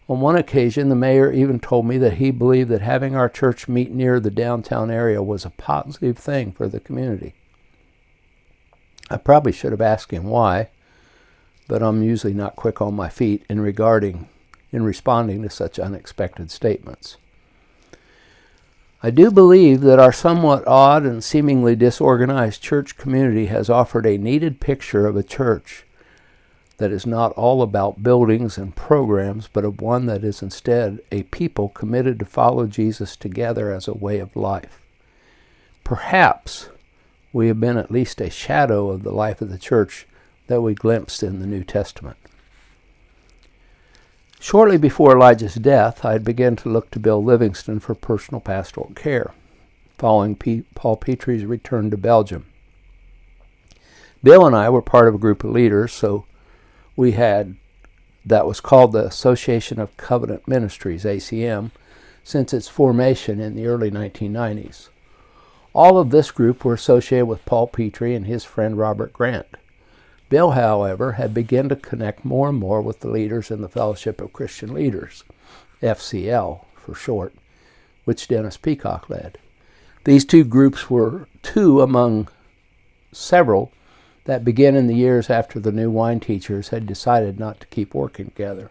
On 0.09 0.21
one 0.21 0.37
occasion, 0.37 0.87
the 0.87 0.95
mayor 0.95 1.31
even 1.31 1.59
told 1.59 1.85
me 1.85 1.97
that 1.97 2.13
he 2.13 2.31
believed 2.31 2.69
that 2.69 2.81
having 2.81 3.15
our 3.15 3.27
church 3.27 3.67
meet 3.67 3.91
near 3.91 4.19
the 4.19 4.31
downtown 4.31 4.89
area 4.89 5.21
was 5.21 5.43
a 5.43 5.49
positive 5.49 6.17
thing 6.17 6.53
for 6.53 6.69
the 6.69 6.79
community. 6.79 7.33
I 9.09 9.17
probably 9.17 9.51
should 9.51 9.71
have 9.71 9.81
asked 9.81 10.11
him 10.11 10.25
why, 10.25 10.69
but 11.67 11.83
I'm 11.83 12.03
usually 12.03 12.33
not 12.33 12.55
quick 12.55 12.81
on 12.81 12.95
my 12.95 13.09
feet 13.09 13.45
in 13.49 13.59
regarding 13.59 14.29
in 14.71 14.83
responding 14.83 15.41
to 15.41 15.49
such 15.49 15.79
unexpected 15.79 16.51
statements. 16.51 17.17
I 19.01 19.11
do 19.11 19.31
believe 19.31 19.81
that 19.81 19.99
our 19.99 20.11
somewhat 20.11 20.67
odd 20.67 21.03
and 21.03 21.23
seemingly 21.23 21.75
disorganized 21.75 22.61
church 22.61 22.97
community 22.97 23.45
has 23.45 23.69
offered 23.69 24.05
a 24.05 24.17
needed 24.17 24.59
picture 24.59 25.07
of 25.07 25.15
a 25.15 25.23
church 25.23 25.86
that 26.77 26.91
is 26.91 27.05
not 27.05 27.31
all 27.33 27.61
about 27.61 28.03
buildings 28.03 28.57
and 28.57 28.75
programs, 28.75 29.49
but 29.51 29.65
of 29.65 29.81
one 29.81 30.05
that 30.05 30.23
is 30.23 30.41
instead 30.41 30.99
a 31.11 31.23
people 31.23 31.69
committed 31.69 32.19
to 32.19 32.25
follow 32.25 32.67
Jesus 32.67 33.15
together 33.15 33.71
as 33.71 33.87
a 33.87 33.93
way 33.93 34.19
of 34.19 34.35
life. 34.35 34.81
Perhaps 35.83 36.69
we 37.33 37.47
have 37.47 37.59
been 37.59 37.77
at 37.77 37.91
least 37.91 38.21
a 38.21 38.29
shadow 38.29 38.89
of 38.89 39.03
the 39.03 39.11
life 39.11 39.41
of 39.41 39.49
the 39.49 39.57
church 39.57 40.07
that 40.47 40.61
we 40.61 40.73
glimpsed 40.73 41.23
in 41.23 41.39
the 41.39 41.47
New 41.47 41.63
Testament. 41.63 42.17
Shortly 44.39 44.77
before 44.77 45.13
Elijah's 45.13 45.55
death, 45.55 46.05
I 46.05 46.13
had 46.13 46.23
begun 46.23 46.55
to 46.57 46.69
look 46.69 46.91
to 46.91 46.99
Bill 46.99 47.23
Livingston 47.23 47.79
for 47.79 47.95
personal 47.95 48.39
pastoral 48.39 48.91
care, 48.95 49.33
following 49.97 50.35
P- 50.35 50.63
Paul 50.75 50.95
Petrie's 50.95 51.43
return 51.43 51.89
to 51.89 51.97
Belgium. 51.97 52.45
Bill 54.21 54.45
and 54.45 54.55
I 54.55 54.69
were 54.69 54.83
part 54.83 55.07
of 55.07 55.15
a 55.15 55.19
group 55.19 55.43
of 55.43 55.49
leaders, 55.49 55.91
so 55.91 56.26
we 56.97 57.13
had 57.13 57.55
that 58.25 58.45
was 58.45 58.59
called 58.59 58.91
the 58.91 59.05
Association 59.05 59.79
of 59.79 59.95
Covenant 59.95 60.45
Ministries, 60.47 61.05
ACM, 61.05 61.71
since 62.23 62.53
its 62.53 62.67
formation 62.67 63.39
in 63.39 63.55
the 63.55 63.67
early 63.67 63.89
1990s. 63.89 64.89
All 65.73 65.97
of 65.97 66.09
this 66.09 66.31
group 66.31 66.65
were 66.65 66.73
associated 66.73 67.27
with 67.27 67.45
Paul 67.45 67.67
Petrie 67.67 68.15
and 68.15 68.25
his 68.25 68.43
friend 68.43 68.77
Robert 68.77 69.13
Grant. 69.13 69.47
Bill, 70.27 70.51
however, 70.51 71.13
had 71.13 71.33
begun 71.33 71.69
to 71.69 71.77
connect 71.77 72.25
more 72.25 72.49
and 72.49 72.57
more 72.57 72.81
with 72.81 72.99
the 72.99 73.09
leaders 73.09 73.49
in 73.49 73.61
the 73.61 73.69
Fellowship 73.69 74.19
of 74.19 74.33
Christian 74.33 74.73
Leaders, 74.73 75.23
FCL 75.81 76.65
for 76.75 76.95
short, 76.95 77.33
which 78.03 78.27
Dennis 78.27 78.57
Peacocke 78.57 79.09
led. 79.09 79.37
These 80.03 80.25
two 80.25 80.43
groups 80.43 80.89
were 80.89 81.27
two 81.43 81.81
among 81.81 82.27
several 83.13 83.71
that 84.27 84.43
began 84.43 84.75
in 84.75 84.87
the 84.87 84.95
years 84.95 85.29
after 85.29 85.57
the 85.57 85.71
new 85.71 85.89
wine 85.89 86.19
teachers 86.19 86.67
had 86.67 86.85
decided 86.85 87.39
not 87.39 87.61
to 87.61 87.67
keep 87.67 87.93
working 87.93 88.25
together. 88.25 88.69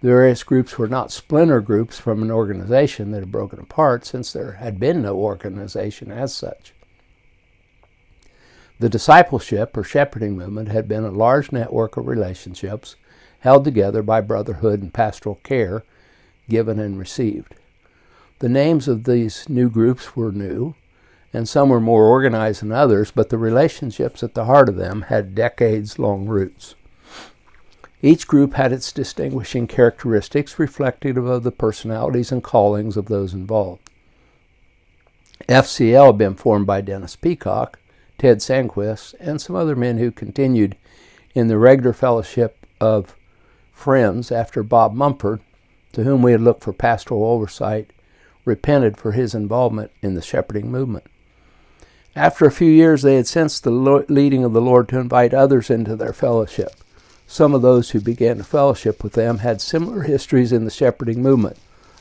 The 0.00 0.08
various 0.08 0.44
groups 0.44 0.78
were 0.78 0.86
not 0.86 1.10
splinter 1.10 1.60
groups 1.60 1.98
from 1.98 2.22
an 2.22 2.30
organization 2.30 3.10
that 3.10 3.18
had 3.18 3.32
broken 3.32 3.58
apart 3.58 4.06
since 4.06 4.32
there 4.32 4.52
had 4.52 4.78
been 4.78 5.02
no 5.02 5.16
organization 5.16 6.12
as 6.12 6.32
such. 6.32 6.72
The 8.78 8.88
discipleship 8.88 9.76
or 9.76 9.82
shepherding 9.82 10.36
movement 10.38 10.68
had 10.68 10.86
been 10.86 11.04
a 11.04 11.10
large 11.10 11.50
network 11.50 11.96
of 11.96 12.06
relationships 12.06 12.94
held 13.40 13.64
together 13.64 14.04
by 14.04 14.20
brotherhood 14.20 14.80
and 14.80 14.94
pastoral 14.94 15.40
care 15.42 15.82
given 16.48 16.78
and 16.78 16.96
received. 16.96 17.56
The 18.38 18.48
names 18.48 18.86
of 18.86 19.02
these 19.02 19.48
new 19.48 19.68
groups 19.68 20.14
were 20.14 20.30
new, 20.30 20.76
and 21.32 21.48
some 21.48 21.68
were 21.68 21.80
more 21.80 22.04
organized 22.04 22.62
than 22.62 22.72
others, 22.72 23.10
but 23.10 23.28
the 23.28 23.38
relationships 23.38 24.22
at 24.22 24.34
the 24.34 24.46
heart 24.46 24.68
of 24.68 24.76
them 24.76 25.02
had 25.02 25.34
decades 25.34 25.98
long 25.98 26.26
roots. 26.26 26.74
Each 28.00 28.26
group 28.26 28.54
had 28.54 28.72
its 28.72 28.92
distinguishing 28.92 29.66
characteristics 29.66 30.58
reflective 30.58 31.16
of 31.16 31.42
the 31.42 31.50
personalities 31.50 32.30
and 32.30 32.42
callings 32.42 32.96
of 32.96 33.06
those 33.06 33.34
involved. 33.34 33.82
FCL 35.48 36.06
had 36.06 36.18
been 36.18 36.34
formed 36.34 36.66
by 36.66 36.80
Dennis 36.80 37.16
Peacocke, 37.16 37.78
Ted 38.18 38.38
Sandquist, 38.38 39.14
and 39.20 39.40
some 39.40 39.56
other 39.56 39.76
men 39.76 39.98
who 39.98 40.10
continued 40.10 40.76
in 41.34 41.48
the 41.48 41.58
regular 41.58 41.92
fellowship 41.92 42.66
of 42.80 43.16
friends 43.72 44.32
after 44.32 44.62
Bob 44.62 44.94
Mumford, 44.94 45.40
to 45.92 46.04
whom 46.04 46.22
we 46.22 46.32
had 46.32 46.40
looked 46.40 46.62
for 46.62 46.72
pastoral 46.72 47.24
oversight, 47.24 47.92
repented 48.44 48.96
for 48.96 49.12
his 49.12 49.34
involvement 49.34 49.90
in 50.02 50.14
the 50.14 50.22
shepherding 50.22 50.70
movement. 50.70 51.04
After 52.18 52.46
a 52.46 52.50
few 52.50 52.68
years, 52.68 53.02
they 53.02 53.14
had 53.14 53.28
sensed 53.28 53.62
the 53.62 53.70
leading 53.70 54.42
of 54.42 54.52
the 54.52 54.60
Lord 54.60 54.88
to 54.88 54.98
invite 54.98 55.32
others 55.32 55.70
into 55.70 55.94
their 55.94 56.12
fellowship. 56.12 56.74
Some 57.28 57.54
of 57.54 57.62
those 57.62 57.90
who 57.90 58.00
began 58.00 58.38
to 58.38 58.44
fellowship 58.44 59.04
with 59.04 59.12
them 59.12 59.38
had 59.38 59.60
similar 59.60 60.02
histories 60.02 60.50
in 60.50 60.64
the 60.64 60.70
shepherding 60.72 61.22
movement. 61.22 61.58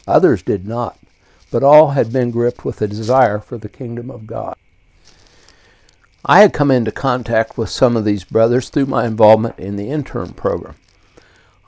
Others 0.07 0.41
did 0.41 0.67
not, 0.67 0.97
but 1.51 1.61
all 1.61 1.91
had 1.91 2.11
been 2.11 2.31
gripped 2.31 2.65
with 2.65 2.81
a 2.81 2.87
desire 2.87 3.37
for 3.37 3.59
the 3.59 3.69
kingdom 3.69 4.09
of 4.09 4.25
God. 4.25 4.55
I 6.25 6.39
had 6.39 6.51
come 6.51 6.71
into 6.71 6.91
contact 6.91 7.55
with 7.55 7.69
some 7.69 7.95
of 7.95 8.03
these 8.03 8.23
brothers 8.23 8.69
through 8.69 8.87
my 8.87 9.05
involvement 9.05 9.59
in 9.59 9.75
the 9.75 9.91
intern 9.91 10.33
program. 10.33 10.77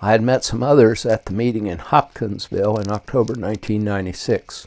I 0.02 0.10
had 0.10 0.24
met 0.24 0.44
some 0.44 0.64
others 0.64 1.06
at 1.06 1.26
the 1.26 1.34
meeting 1.34 1.68
in 1.68 1.78
Hopkinsville 1.78 2.80
in 2.80 2.90
October 2.90 3.34
1996. 3.34 4.66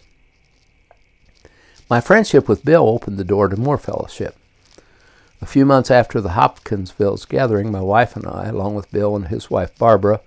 My 1.93 2.01
friendship 2.01 2.49
with 2.49 2.65
Bill 2.65 2.89
opened 2.89 3.19
the 3.19 3.23
door 3.23 3.49
to 3.49 3.57
more 3.59 3.77
fellowship. 3.77 4.35
A 5.43 5.45
few 5.45 5.67
months 5.67 5.91
after 5.91 6.23
the 6.23 6.31
Hopkinsville's 6.31 7.27
gathering, 7.27 7.71
my 7.71 7.83
wife 7.83 8.17
and 8.17 8.27
I, 8.27 8.47
along 8.47 8.77
with 8.77 8.91
Bill 8.91 9.15
and 9.15 9.29
his 9.29 9.51
wife 9.51 9.77
Barbara, 9.77 10.23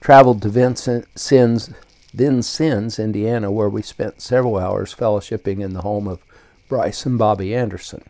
traveled 0.00 0.42
to 0.42 0.48
Vincennes, 0.48 1.70
Vincennes, 2.12 2.98
Indiana, 2.98 3.52
where 3.52 3.68
we 3.68 3.80
spent 3.80 4.22
several 4.22 4.58
hours 4.58 4.92
fellowshipping 4.92 5.60
in 5.60 5.72
the 5.72 5.82
home 5.82 6.08
of 6.08 6.18
Bryce 6.68 7.06
and 7.06 7.16
Bobby 7.16 7.54
Anderson. 7.54 8.02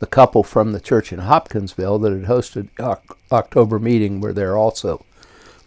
The 0.00 0.06
couple 0.06 0.42
from 0.42 0.72
the 0.72 0.80
church 0.80 1.10
in 1.10 1.20
Hopkinsville 1.20 2.00
that 2.00 2.12
had 2.12 2.24
hosted 2.24 2.68
October 3.32 3.78
meeting 3.78 4.20
were 4.20 4.34
there 4.34 4.58
also. 4.58 5.06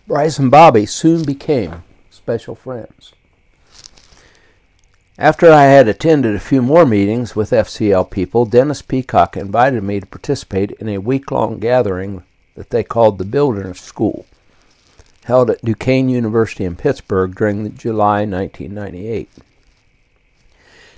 Bryce 0.05 0.37
and 0.37 0.51
Bobby 0.51 0.85
soon 0.85 1.23
became 1.23 1.83
special 2.11 2.53
friends. 2.53 3.13
After 5.19 5.51
I 5.51 5.63
had 5.63 5.89
attended 5.89 6.33
a 6.33 6.39
few 6.39 6.61
more 6.61 6.85
meetings 6.85 7.35
with 7.35 7.51
FCL 7.51 8.09
people, 8.09 8.45
Dennis 8.45 8.81
Peacocke 8.81 9.35
invited 9.35 9.83
me 9.83 9.99
to 9.99 10.05
participate 10.05 10.71
in 10.79 10.87
a 10.87 10.99
week 10.99 11.29
long 11.29 11.59
gathering 11.59 12.23
that 12.55 12.69
they 12.69 12.85
called 12.85 13.17
the 13.17 13.25
Builders 13.25 13.81
School, 13.81 14.25
held 15.25 15.49
at 15.49 15.61
Duquesne 15.61 16.07
University 16.07 16.63
in 16.63 16.77
Pittsburgh 16.77 17.35
during 17.35 17.75
July 17.75 18.23
1998. 18.23 19.29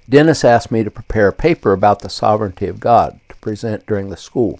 Dennis 0.08 0.44
asked 0.46 0.70
me 0.70 0.84
to 0.84 0.92
prepare 0.92 1.30
a 1.30 1.34
paper 1.34 1.74
about 1.74 2.02
the 2.02 2.10
sovereignty 2.10 2.68
of 2.68 2.80
God 2.80 3.20
to 3.28 3.36
present 3.38 3.88
during 3.88 4.10
the 4.10 4.18
school. 4.18 4.60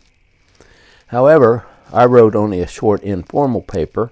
However, 1.10 1.68
I 1.94 2.06
wrote 2.06 2.34
only 2.36 2.62
a 2.62 2.68
short 2.68 3.04
informal 3.04 3.62
paper 3.62 4.12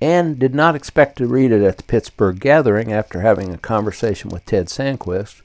and 0.00 0.38
did 0.38 0.54
not 0.54 0.74
expect 0.74 1.18
to 1.18 1.26
read 1.26 1.52
it 1.52 1.62
at 1.62 1.76
the 1.76 1.82
Pittsburgh 1.82 2.40
gathering 2.40 2.92
after 2.92 3.20
having 3.20 3.52
a 3.52 3.58
conversation 3.58 4.30
with 4.30 4.46
Ted 4.46 4.66
Sandquist, 4.66 5.42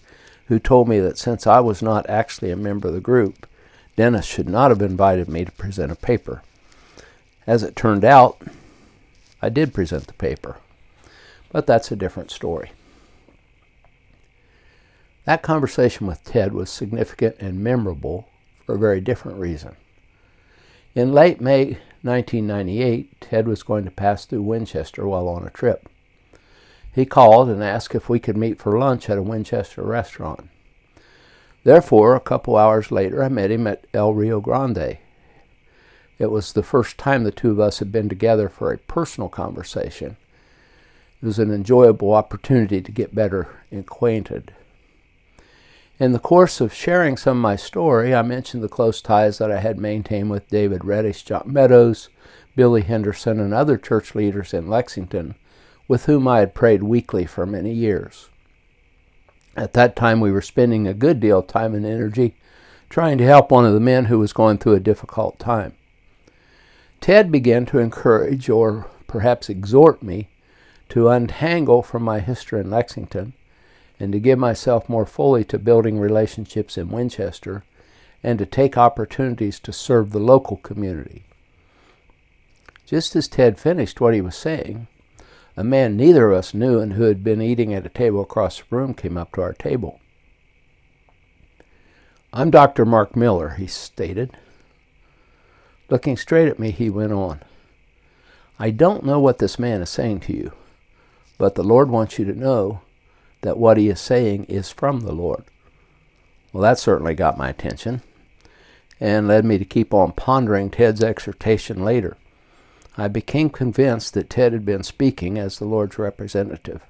who 0.47 0.59
told 0.59 0.87
me 0.87 0.99
that 0.99 1.17
since 1.17 1.45
I 1.45 1.59
was 1.59 1.81
not 1.81 2.09
actually 2.09 2.51
a 2.51 2.55
member 2.55 2.87
of 2.87 2.93
the 2.93 3.01
group, 3.01 3.47
Dennis 3.95 4.25
should 4.25 4.47
not 4.47 4.71
have 4.71 4.81
invited 4.81 5.27
me 5.27 5.45
to 5.45 5.51
present 5.51 5.91
a 5.91 5.95
paper. 5.95 6.41
As 7.47 7.63
it 7.63 7.75
turned 7.75 8.05
out, 8.05 8.41
I 9.41 9.49
did 9.49 9.73
present 9.73 10.07
the 10.07 10.13
paper, 10.13 10.57
but 11.51 11.67
that's 11.67 11.91
a 11.91 11.95
different 11.95 12.31
story. 12.31 12.71
That 15.25 15.41
conversation 15.41 16.07
with 16.07 16.23
Ted 16.23 16.53
was 16.53 16.69
significant 16.69 17.35
and 17.39 17.63
memorable 17.63 18.29
for 18.65 18.75
a 18.75 18.79
very 18.79 19.01
different 19.01 19.39
reason. 19.39 19.75
In 20.93 21.13
late 21.13 21.41
May 21.41 21.79
1998, 22.05 23.19
Ted 23.19 23.47
was 23.47 23.63
going 23.63 23.83
to 23.83 23.91
pass 23.91 24.25
through 24.25 24.43
Winchester 24.43 25.07
while 25.07 25.27
on 25.27 25.45
a 25.45 25.49
trip. 25.49 25.89
He 26.93 27.03
called 27.05 27.49
and 27.49 27.63
asked 27.63 27.95
if 27.95 28.07
we 28.07 28.19
could 28.19 28.37
meet 28.37 28.59
for 28.59 28.77
lunch 28.77 29.09
at 29.09 29.17
a 29.17 29.23
Winchester 29.23 29.81
restaurant. 29.81 30.47
Therefore, 31.63 32.15
a 32.15 32.19
couple 32.19 32.55
hours 32.55 32.91
later, 32.91 33.23
I 33.23 33.29
met 33.29 33.49
him 33.49 33.65
at 33.65 33.87
El 33.91 34.13
Rio 34.13 34.39
Grande. 34.39 34.99
It 36.19 36.31
was 36.31 36.53
the 36.53 36.63
first 36.63 36.97
time 36.99 37.23
the 37.23 37.31
two 37.31 37.49
of 37.49 37.59
us 37.59 37.79
had 37.79 37.91
been 37.91 38.07
together 38.07 38.49
for 38.49 38.71
a 38.71 38.77
personal 38.77 39.27
conversation. 39.27 40.15
It 41.21 41.25
was 41.25 41.39
an 41.39 41.51
enjoyable 41.51 42.13
opportunity 42.13 42.81
to 42.81 42.91
get 42.91 43.15
better 43.15 43.47
acquainted. 43.71 44.53
In 45.97 46.11
the 46.11 46.19
course 46.19 46.59
of 46.59 46.73
sharing 46.73 47.15
some 47.15 47.37
of 47.37 47.41
my 47.41 47.55
story, 47.55 48.13
I 48.13 48.21
mentioned 48.21 48.61
the 48.61 48.67
close 48.67 49.01
ties 49.01 49.37
that 49.37 49.49
I 49.49 49.61
had 49.61 49.79
maintained 49.79 50.29
with 50.29 50.49
David 50.49 50.83
Reddish, 50.83 51.23
John 51.23 51.43
Meadows, 51.45 52.09
Billy 52.53 52.81
Henderson, 52.81 53.39
and 53.39 53.53
other 53.53 53.77
church 53.77 54.13
leaders 54.13 54.53
in 54.53 54.67
Lexington 54.67 55.35
with 55.87 56.05
whom 56.05 56.27
I 56.27 56.39
had 56.39 56.53
prayed 56.53 56.83
weekly 56.83 57.25
for 57.25 57.45
many 57.45 57.71
years. 57.71 58.29
At 59.55 59.71
that 59.73 59.95
time, 59.95 60.19
we 60.19 60.31
were 60.31 60.41
spending 60.41 60.85
a 60.85 60.93
good 60.93 61.21
deal 61.21 61.39
of 61.39 61.47
time 61.47 61.73
and 61.73 61.85
energy 61.85 62.35
trying 62.89 63.17
to 63.19 63.25
help 63.25 63.49
one 63.49 63.65
of 63.65 63.73
the 63.73 63.79
men 63.79 64.05
who 64.05 64.19
was 64.19 64.33
going 64.33 64.57
through 64.57 64.73
a 64.73 64.81
difficult 64.81 65.39
time. 65.39 65.73
Ted 66.99 67.31
began 67.31 67.65
to 67.67 67.79
encourage, 67.79 68.49
or 68.49 68.87
perhaps 69.07 69.47
exhort 69.47 70.03
me, 70.03 70.27
to 70.89 71.07
untangle 71.07 71.81
from 71.81 72.03
my 72.03 72.19
history 72.19 72.59
in 72.59 72.69
Lexington 72.69 73.33
and 73.99 74.11
to 74.11 74.19
give 74.19 74.39
myself 74.39 74.89
more 74.89 75.05
fully 75.05 75.43
to 75.45 75.57
building 75.57 75.99
relationships 75.99 76.77
in 76.77 76.89
Winchester 76.89 77.63
and 78.23 78.39
to 78.39 78.45
take 78.45 78.77
opportunities 78.77 79.59
to 79.59 79.71
serve 79.71 80.11
the 80.11 80.19
local 80.19 80.57
community. 80.57 81.23
Just 82.85 83.15
as 83.15 83.27
Ted 83.27 83.59
finished 83.59 84.01
what 84.01 84.13
he 84.13 84.21
was 84.21 84.35
saying, 84.35 84.87
a 85.57 85.63
man 85.63 85.95
neither 85.95 86.31
of 86.31 86.37
us 86.37 86.53
knew 86.53 86.79
and 86.79 86.93
who 86.93 87.03
had 87.03 87.23
been 87.23 87.41
eating 87.41 87.73
at 87.73 87.85
a 87.85 87.89
table 87.89 88.21
across 88.21 88.59
the 88.59 88.65
room 88.69 88.93
came 88.93 89.17
up 89.17 89.33
to 89.33 89.41
our 89.41 89.53
table. 89.53 89.99
I'm 92.33 92.51
Dr. 92.51 92.85
Mark 92.85 93.15
Miller, 93.15 93.51
he 93.51 93.65
stated. 93.65 94.37
Looking 95.89 96.17
straight 96.17 96.49
at 96.49 96.59
me, 96.59 96.71
he 96.71 96.89
went 96.89 97.13
on. 97.13 97.41
I 98.59 98.71
don't 98.71 99.05
know 99.05 99.19
what 99.19 99.39
this 99.39 99.57
man 99.57 99.81
is 99.81 99.89
saying 99.89 100.21
to 100.21 100.33
you, 100.33 100.51
but 101.37 101.55
the 101.55 101.63
Lord 101.63 101.89
wants 101.89 102.19
you 102.19 102.25
to 102.25 102.37
know 102.37 102.81
that 103.45 103.57
what 103.57 103.77
he 103.77 103.89
is 103.89 103.99
saying 103.99 104.45
is 104.45 104.71
from 104.71 105.01
the 105.01 105.11
Lord. 105.11 105.43
Well, 106.51 106.63
that 106.63 106.79
certainly 106.79 107.15
got 107.15 107.37
my 107.37 107.49
attention 107.49 108.01
and 108.99 109.27
led 109.27 109.43
me 109.43 109.57
to 109.57 109.65
keep 109.65 109.93
on 109.93 110.13
pondering 110.13 110.69
Ted's 110.69 111.03
exhortation 111.03 111.83
later. 111.83 112.17
I 112.97 113.09
became 113.09 113.49
convinced 113.49 114.13
that 114.13 114.29
Ted 114.29 114.53
had 114.53 114.65
been 114.65 114.83
speaking 114.83 115.37
as 115.37 115.59
the 115.59 115.65
Lord's 115.65 115.99
representative. 115.99 116.81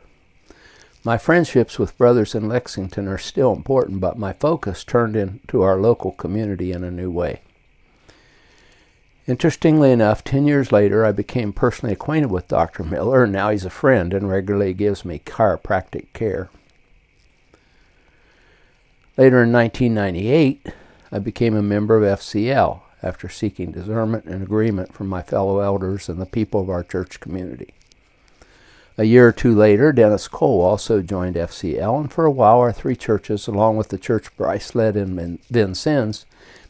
My 1.03 1.17
friendships 1.17 1.77
with 1.77 1.97
brothers 1.97 2.35
in 2.35 2.47
Lexington 2.47 3.07
are 3.07 3.17
still 3.17 3.53
important, 3.53 3.99
but 3.99 4.17
my 4.17 4.33
focus 4.33 4.83
turned 4.83 5.15
into 5.15 5.61
our 5.61 5.77
local 5.77 6.11
community 6.11 6.71
in 6.71 6.83
a 6.83 6.91
new 6.91 7.09
way. 7.09 7.41
Interestingly 9.27 9.91
enough, 9.91 10.23
10 10.23 10.45
years 10.45 10.71
later, 10.71 11.03
I 11.03 11.11
became 11.11 11.51
personally 11.51 11.93
acquainted 11.93 12.29
with 12.29 12.47
Dr. 12.47 12.83
Miller, 12.83 13.23
and 13.23 13.33
now 13.33 13.49
he's 13.49 13.65
a 13.65 13.71
friend 13.71 14.13
and 14.13 14.29
regularly 14.29 14.73
gives 14.73 15.03
me 15.03 15.19
chiropractic 15.25 16.13
care. 16.13 16.49
Later 19.17 19.41
in 19.41 19.51
1998, 19.51 20.67
I 21.11 21.19
became 21.19 21.55
a 21.55 21.63
member 21.63 21.97
of 21.97 22.19
FCL 22.19 22.81
after 23.01 23.27
seeking 23.27 23.71
discernment 23.71 24.25
and 24.25 24.43
agreement 24.43 24.93
from 24.93 25.07
my 25.07 25.23
fellow 25.23 25.59
elders 25.59 26.07
and 26.07 26.21
the 26.21 26.25
people 26.27 26.61
of 26.61 26.69
our 26.69 26.83
church 26.83 27.19
community. 27.19 27.73
A 28.97 29.05
year 29.05 29.27
or 29.27 29.31
two 29.31 29.55
later, 29.55 29.91
Dennis 29.91 30.27
Cole 30.27 30.61
also 30.61 31.01
joined 31.01 31.35
FCL, 31.35 31.99
and 31.99 32.13
for 32.13 32.25
a 32.25 32.31
while, 32.31 32.59
our 32.59 32.71
three 32.71 32.95
churches, 32.95 33.47
along 33.47 33.75
with 33.75 33.89
the 33.89 33.97
church 33.97 34.35
Bryce 34.37 34.75
led 34.75 34.95
in 34.95 35.39
Vincennes, 35.49 36.25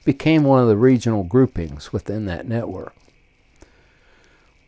became 0.06 0.44
one 0.44 0.62
of 0.62 0.68
the 0.70 0.78
regional 0.78 1.24
groupings 1.24 1.92
within 1.92 2.26
that 2.26 2.48
network. 2.48 2.94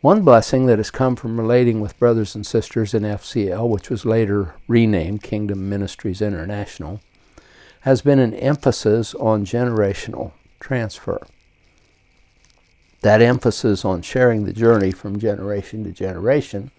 One 0.02 0.24
blessing 0.24 0.66
that 0.66 0.80
has 0.80 0.92
come 0.92 1.16
from 1.16 1.40
relating 1.40 1.80
with 1.80 1.98
brothers 2.00 2.36
and 2.36 2.46
sisters 2.46 2.94
in 2.94 3.04
FCL, 3.04 3.70
which 3.70 3.90
was 3.90 4.06
later 4.06 4.56
renamed 4.68 5.24
Kingdom 5.24 5.70
Ministries 5.70 6.22
International, 6.22 7.02
has 7.82 8.02
been 8.02 8.20
an 8.20 8.34
emphasis 8.34 9.16
on 9.16 9.46
generational 9.46 10.34
transfer. 10.60 11.26
That 13.02 13.22
emphasis 13.22 13.86
on 13.86 14.02
sharing 14.02 14.44
the 14.44 14.54
journey 14.54 14.92
from 14.92 15.20
generation 15.20 15.84
to 15.84 15.92
generation 15.92 16.72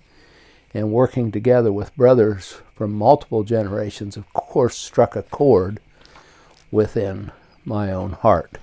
and 0.75 0.93
working 0.93 1.33
together 1.33 1.73
with 1.73 1.97
brothers 1.97 2.61
from 2.75 2.93
multiple 2.93 3.43
generations, 3.43 4.17
of 4.17 4.33
course, 4.33 4.77
struck 4.77 5.17
a 5.17 5.23
chord 5.23 5.81
within 6.71 7.33
my 7.69 7.93
own 7.93 8.13
heart. 8.13 8.59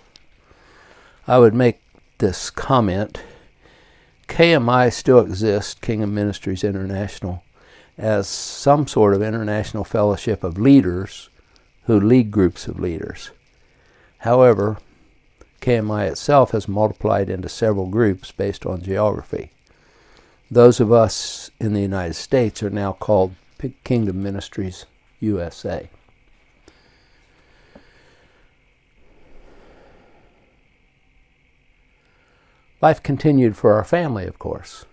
I 1.28 1.38
would 1.38 1.54
make 1.54 1.80
this 2.18 2.50
comment 2.50 3.22
KMI 4.28 4.92
still 4.92 5.20
exists, 5.20 5.76
Kingdom 5.76 6.14
Ministries 6.14 6.64
International, 6.64 7.44
as 7.98 8.28
some 8.28 8.88
sort 8.88 9.14
of 9.14 9.22
international 9.22 9.84
fellowship 9.84 10.44
of 10.44 10.58
leaders 10.58 11.30
who 11.86 12.00
lead 12.00 12.32
groups 12.32 12.68
of 12.68 12.80
leaders. 12.80 13.32
However, 14.20 14.78
KMI 15.62 16.10
itself 16.10 16.52
has 16.52 16.68
multiplied 16.68 17.30
into 17.30 17.48
several 17.48 17.88
groups 17.88 18.32
based 18.32 18.66
on 18.66 18.82
geography. 18.82 19.52
Those 20.50 20.80
of 20.80 20.92
us 20.92 21.50
in 21.60 21.74
the 21.74 21.82
United 21.82 22.16
States 22.16 22.62
are 22.62 22.70
now 22.70 22.94
called 22.94 23.36
Kingdom 23.84 24.22
Ministries 24.22 24.86
USA. 25.20 25.90
Life 32.82 33.02
continued 33.02 33.56
for 33.56 33.74
our 33.74 33.84
family, 33.84 34.26
of 34.26 34.38
course. 34.38 34.86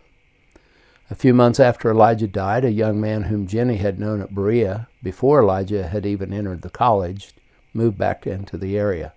A 1.10 1.14
few 1.14 1.34
months 1.34 1.60
after 1.60 1.90
Elijah 1.90 2.28
died, 2.28 2.64
a 2.64 2.72
young 2.72 3.00
man 3.00 3.24
whom 3.24 3.46
Jenny 3.46 3.76
had 3.76 3.98
known 3.98 4.22
at 4.22 4.34
Berea 4.34 4.88
before 5.02 5.40
Elijah 5.40 5.88
had 5.88 6.06
even 6.06 6.32
entered 6.32 6.62
the 6.62 6.70
college 6.70 7.34
moved 7.74 7.98
back 7.98 8.26
into 8.26 8.56
the 8.56 8.78
area. 8.78 9.12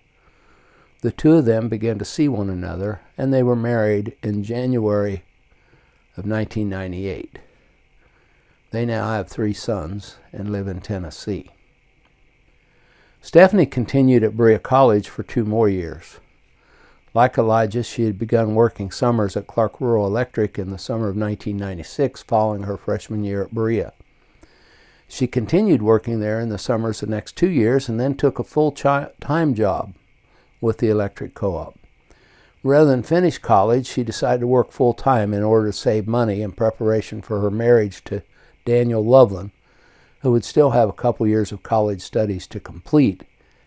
The 1.02 1.12
two 1.12 1.34
of 1.34 1.44
them 1.44 1.68
began 1.68 1.98
to 1.98 2.04
see 2.04 2.28
one 2.28 2.50
another, 2.50 3.00
and 3.16 3.32
they 3.32 3.42
were 3.42 3.56
married 3.56 4.16
in 4.22 4.42
January 4.42 5.24
of 6.16 6.26
1998. 6.26 7.38
They 8.72 8.84
now 8.84 9.10
have 9.10 9.28
three 9.28 9.52
sons 9.52 10.16
and 10.32 10.50
live 10.50 10.66
in 10.66 10.80
Tennessee. 10.80 11.50
Stephanie 13.20 13.66
continued 13.66 14.24
at 14.24 14.36
Berea 14.36 14.58
College 14.58 15.08
for 15.08 15.22
two 15.22 15.44
more 15.44 15.68
years. 15.68 16.18
Like 17.16 17.38
Elijah, 17.38 17.82
she 17.82 18.04
had 18.04 18.18
begun 18.18 18.54
working 18.54 18.90
summers 18.90 19.38
at 19.38 19.46
Clark 19.46 19.80
Rural 19.80 20.06
Electric 20.06 20.58
in 20.58 20.68
the 20.68 20.76
summer 20.76 21.08
of 21.08 21.16
1996 21.16 22.22
following 22.24 22.64
her 22.64 22.76
freshman 22.76 23.24
year 23.24 23.42
at 23.44 23.54
Berea. 23.54 23.94
She 25.08 25.26
continued 25.26 25.80
working 25.80 26.20
there 26.20 26.38
in 26.38 26.50
the 26.50 26.58
summers 26.58 27.00
the 27.00 27.06
next 27.06 27.34
two 27.34 27.48
years 27.48 27.88
and 27.88 27.98
then 27.98 28.16
took 28.16 28.38
a 28.38 28.44
full 28.44 28.70
time 28.70 29.54
job 29.54 29.94
with 30.60 30.76
the 30.76 30.90
electric 30.90 31.32
co 31.32 31.56
op. 31.56 31.78
Rather 32.62 32.90
than 32.90 33.02
finish 33.02 33.38
college, 33.38 33.86
she 33.86 34.04
decided 34.04 34.40
to 34.40 34.46
work 34.46 34.70
full 34.70 34.92
time 34.92 35.32
in 35.32 35.42
order 35.42 35.68
to 35.68 35.72
save 35.72 36.06
money 36.06 36.42
in 36.42 36.52
preparation 36.52 37.22
for 37.22 37.40
her 37.40 37.50
marriage 37.50 38.04
to 38.04 38.22
Daniel 38.66 39.02
Loveland, 39.02 39.52
who 40.20 40.32
would 40.32 40.44
still 40.44 40.72
have 40.72 40.90
a 40.90 40.92
couple 40.92 41.26
years 41.26 41.50
of 41.50 41.62
college 41.62 42.02
studies 42.02 42.46
to 42.48 42.60
complete 42.60 43.22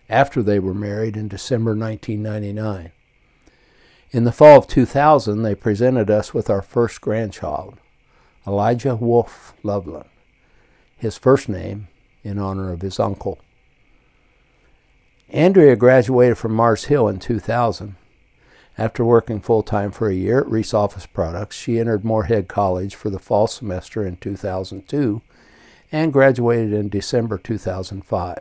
after 0.08 0.44
they 0.44 0.60
were 0.60 0.76
married 0.76 1.18
in 1.18 1.28
December 1.28 1.76
1999. 1.76 2.92
In 4.12 4.24
the 4.24 4.32
fall 4.32 4.58
of 4.58 4.66
2000, 4.66 5.44
they 5.44 5.54
presented 5.54 6.10
us 6.10 6.34
with 6.34 6.50
our 6.50 6.64
first 6.64 7.00
grandchild, 7.00 7.78
Elijah 8.48 8.96
Wolf 8.96 9.54
Loveland, 9.62 10.10
his 10.98 11.16
first 11.16 11.48
name 11.48 11.90
in 12.24 12.40
honor 12.40 12.74
of 12.74 12.82
his 12.82 13.00
uncle. 13.00 13.38
Andrea 15.30 15.76
graduated 15.76 16.40
from 16.40 16.56
Mars 16.56 16.86
Hill 16.86 17.08
in 17.08 17.20
2000. 17.20 17.96
After 18.80 19.06
working 19.06 19.42
full 19.42 19.62
time 19.62 19.92
for 19.92 20.10
a 20.10 20.16
year 20.16 20.40
at 20.40 20.50
Reese 20.50 20.74
Office 20.74 21.06
Products, 21.06 21.56
she 21.56 21.80
entered 21.80 22.04
Morehead 22.04 22.48
College 22.48 22.96
for 22.96 23.12
the 23.12 23.20
fall 23.20 23.46
semester 23.46 24.04
in 24.04 24.18
2002 24.18 25.22
and 25.92 26.12
graduated 26.12 26.74
in 26.74 26.90
December 26.90 27.38
2005. 27.38 28.40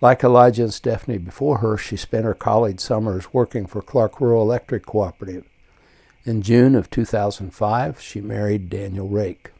Like 0.00 0.22
Elijah 0.22 0.62
and 0.62 0.74
Stephanie 0.74 1.18
before 1.18 1.58
her, 1.58 1.76
she 1.76 1.96
spent 1.96 2.24
her 2.24 2.34
college 2.34 2.78
summers 2.78 3.32
working 3.32 3.66
for 3.66 3.82
Clark 3.82 4.20
Rural 4.20 4.42
Electric 4.42 4.86
Cooperative. 4.86 5.44
In 6.24 6.42
June 6.42 6.74
of 6.74 6.88
2005, 6.90 8.00
she 8.00 8.20
married 8.20 8.70
Daniel 8.70 9.08
Rake. 9.08 9.50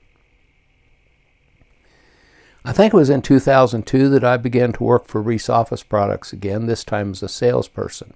I 2.64 2.72
think 2.72 2.92
it 2.92 2.96
was 2.96 3.10
in 3.10 3.22
2002 3.22 4.08
that 4.10 4.24
I 4.24 4.36
began 4.36 4.72
to 4.74 4.84
work 4.84 5.08
for 5.08 5.22
Reese 5.22 5.48
Office 5.48 5.82
Products 5.82 6.32
again, 6.32 6.66
this 6.66 6.84
time 6.84 7.12
as 7.12 7.22
a 7.22 7.28
salesperson. 7.28 8.12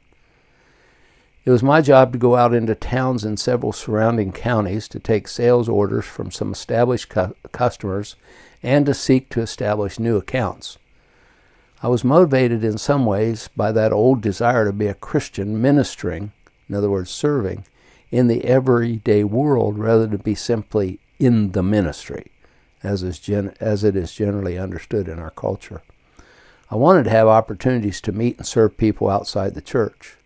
It 1.44 1.50
was 1.50 1.62
my 1.62 1.80
job 1.80 2.12
to 2.12 2.18
go 2.18 2.36
out 2.36 2.54
into 2.54 2.74
towns 2.76 3.24
in 3.24 3.36
several 3.36 3.72
surrounding 3.72 4.30
counties 4.30 4.86
to 4.88 5.00
take 5.00 5.26
sales 5.26 5.68
orders 5.68 6.04
from 6.04 6.30
some 6.30 6.52
established 6.52 7.08
cu- 7.08 7.34
customers 7.50 8.14
and 8.62 8.86
to 8.86 8.94
seek 8.94 9.28
to 9.30 9.40
establish 9.40 9.98
new 9.98 10.16
accounts. 10.16 10.78
I 11.84 11.88
was 11.88 12.04
motivated 12.04 12.62
in 12.62 12.78
some 12.78 13.04
ways 13.04 13.48
by 13.56 13.72
that 13.72 13.92
old 13.92 14.20
desire 14.20 14.64
to 14.66 14.72
be 14.72 14.86
a 14.86 14.94
Christian 14.94 15.60
ministering, 15.60 16.30
in 16.68 16.76
other 16.76 16.88
words, 16.88 17.10
serving, 17.10 17.64
in 18.12 18.28
the 18.28 18.44
everyday 18.44 19.24
world 19.24 19.78
rather 19.80 20.06
than 20.06 20.18
be 20.18 20.36
simply 20.36 21.00
in 21.18 21.52
the 21.52 21.62
ministry, 21.62 22.30
as, 22.84 23.02
is 23.02 23.18
gen- 23.18 23.54
as 23.58 23.82
it 23.82 23.96
is 23.96 24.14
generally 24.14 24.56
understood 24.56 25.08
in 25.08 25.18
our 25.18 25.30
culture. 25.30 25.82
I 26.70 26.76
wanted 26.76 27.04
to 27.04 27.10
have 27.10 27.26
opportunities 27.26 28.00
to 28.02 28.12
meet 28.12 28.36
and 28.36 28.46
serve 28.46 28.76
people 28.76 29.10
outside 29.10 29.54
the 29.54 29.60
church. 29.60 30.16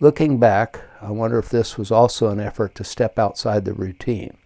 Looking 0.00 0.38
back, 0.38 0.80
I 1.00 1.10
wonder 1.12 1.38
if 1.38 1.48
this 1.48 1.78
was 1.78 1.90
also 1.90 2.28
an 2.28 2.40
effort 2.40 2.74
to 2.74 2.84
step 2.84 3.18
outside 3.18 3.64
the 3.64 3.72
routine, 3.72 4.36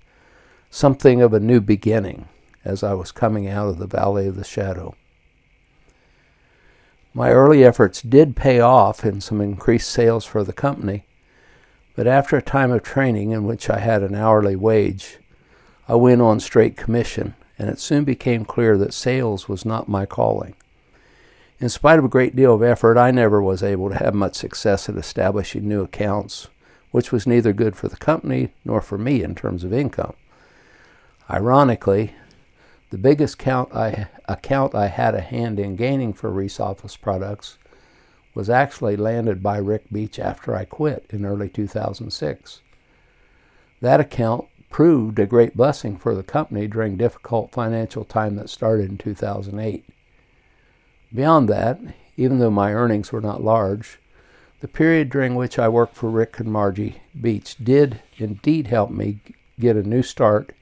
something 0.71 1.21
of 1.21 1.35
a 1.35 1.41
new 1.41 1.61
beginning 1.61 2.29
as 2.65 2.85
I 2.85 2.95
was 2.95 3.11
coming 3.11 3.49
out 3.49 3.69
of 3.69 3.79
the 3.79 3.89
valley 3.89 4.29
of 4.29 4.37
the 4.37 4.45
shadow. 4.45 4.95
My 7.15 7.31
early 7.31 7.63
efforts 7.63 8.01
did 8.01 8.37
pay 8.37 8.61
off 8.61 9.05
in 9.05 9.21
some 9.21 9.43
increased 9.43 9.91
sales 9.91 10.25
for 10.25 10.43
the 10.43 10.53
company, 10.55 11.05
but 11.95 12.07
after 12.07 12.37
a 12.39 12.43
time 12.43 12.71
of 12.73 12.83
training 12.83 13.33
in 13.33 13.45
which 13.45 13.69
I 13.69 13.81
had 13.81 14.03
an 14.03 14.15
hourly 14.15 14.57
wage, 14.57 15.19
I 15.87 15.95
went 15.97 16.23
on 16.23 16.41
straight 16.41 16.75
commission, 16.75 17.35
and 17.59 17.69
it 17.69 17.79
soon 17.79 18.05
became 18.05 18.47
clear 18.47 18.79
that 18.79 18.95
sales 18.95 19.47
was 19.47 19.67
not 19.67 19.91
my 19.91 20.07
calling. 20.07 20.55
In 21.61 21.69
spite 21.69 21.99
of 21.99 22.05
a 22.07 22.09
great 22.09 22.35
deal 22.35 22.55
of 22.55 22.63
effort, 22.63 22.97
I 22.97 23.11
never 23.11 23.43
was 23.43 23.63
able 23.63 23.91
to 23.91 23.99
have 24.03 24.15
much 24.15 24.35
success 24.35 24.89
at 24.89 24.97
establishing 24.97 25.69
new 25.69 25.83
accounts, 25.83 26.49
which 26.93 27.13
was 27.13 27.27
neither 27.27 27.53
good 27.53 27.77
for 27.77 27.89
the 27.89 27.97
company 27.97 28.55
nor 28.65 28.81
for 28.81 28.97
me 28.97 29.23
in 29.23 29.35
terms 29.35 29.65
of 29.65 29.73
income. 29.73 30.15
Ironically, 31.31 32.15
the 32.93 32.99
biggest 32.99 33.39
count 33.39 33.75
I, 33.75 34.09
account 34.29 34.75
I 34.75 34.89
had 34.89 35.15
a 35.15 35.23
hand 35.23 35.59
in 35.59 35.77
gaining 35.77 36.13
for 36.13 36.29
Reese 36.31 36.61
Office 36.61 36.95
products 36.95 37.57
was 38.35 38.51
actually 38.51 38.97
landed 38.97 39.43
by 39.43 39.57
Rick 39.57 39.85
Beach 39.91 40.19
after 40.19 40.55
I 40.55 40.67
quit 40.67 41.07
in 41.09 41.25
early 41.25 41.49
2006. 41.49 42.61
That 43.81 43.99
account 43.99 44.45
proved 44.69 45.19
a 45.19 45.25
great 45.25 45.57
blessing 45.57 45.97
for 45.97 46.15
the 46.15 46.23
company 46.23 46.67
during 46.67 46.99
difficult 46.99 47.51
financial 47.51 48.05
time 48.05 48.37
that 48.37 48.51
started 48.51 48.91
in 48.91 48.99
2008. 48.99 49.87
Beyond 51.15 51.49
that, 51.49 51.81
even 52.19 52.41
though 52.41 52.51
my 52.51 52.75
earnings 52.75 53.11
were 53.11 53.23
not 53.23 53.43
large, 53.43 54.01
the 54.61 54.69
period 54.69 55.09
during 55.09 55.35
which 55.35 55.59
I 55.59 55.67
worked 55.67 55.97
for 55.97 56.11
Rick 56.11 56.41
and 56.41 56.53
Margie 56.53 57.01
Beach 57.19 57.57
did 57.57 58.03
indeed 58.19 58.67
help 58.67 58.91
me 58.91 59.21
get 59.59 59.77
a 59.77 59.83
new 59.83 60.03
start 60.03 60.55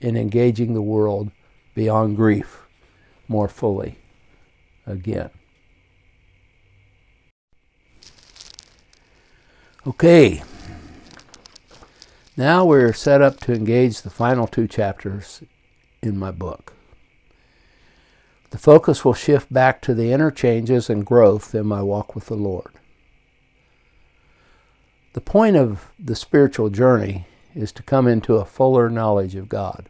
in 0.00 0.16
engaging 0.16 0.74
the 0.74 0.80
world 0.80 1.32
beyond 1.74 2.16
grief 2.16 2.62
more 3.28 3.48
fully 3.48 3.98
again. 4.86 5.30
Okay, 9.86 10.42
now 12.36 12.64
we're 12.64 12.92
set 12.92 13.20
up 13.20 13.40
to 13.40 13.52
engage 13.52 14.02
the 14.02 14.10
final 14.10 14.46
two 14.46 14.68
chapters 14.68 15.42
in 16.00 16.16
my 16.16 16.30
book. 16.30 16.74
The 18.50 18.58
focus 18.58 19.04
will 19.04 19.14
shift 19.14 19.52
back 19.52 19.80
to 19.82 19.94
the 19.94 20.12
interchanges 20.12 20.88
and 20.88 21.04
growth 21.04 21.54
in 21.54 21.66
my 21.66 21.82
walk 21.82 22.14
with 22.14 22.26
the 22.26 22.36
Lord. 22.36 22.72
The 25.14 25.20
point 25.20 25.56
of 25.56 25.90
the 25.98 26.14
spiritual 26.14 26.70
journey 26.70 27.26
is 27.54 27.72
to 27.72 27.82
come 27.82 28.06
into 28.06 28.36
a 28.36 28.44
fuller 28.44 28.88
knowledge 28.88 29.34
of 29.34 29.48
God 29.48 29.88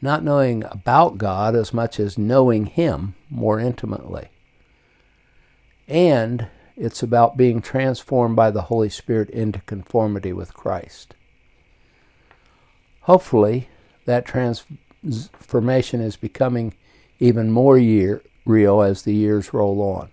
not 0.00 0.22
knowing 0.22 0.64
about 0.64 1.18
God 1.18 1.56
as 1.56 1.72
much 1.72 1.98
as 1.98 2.18
knowing 2.18 2.66
Him 2.66 3.14
more 3.30 3.58
intimately. 3.58 4.28
And 5.86 6.48
it's 6.76 7.02
about 7.02 7.36
being 7.36 7.60
transformed 7.60 8.36
by 8.36 8.50
the 8.50 8.62
Holy 8.62 8.88
Spirit 8.88 9.30
into 9.30 9.60
conformity 9.62 10.32
with 10.32 10.54
Christ. 10.54 11.14
Hopefully, 13.02 13.68
that 14.04 14.26
transformation 14.26 16.00
is 16.00 16.16
becoming 16.16 16.74
even 17.18 17.50
more 17.50 17.78
year, 17.78 18.22
real 18.44 18.82
as 18.82 19.02
the 19.02 19.14
years 19.14 19.52
roll 19.52 19.80
on. 19.80 20.10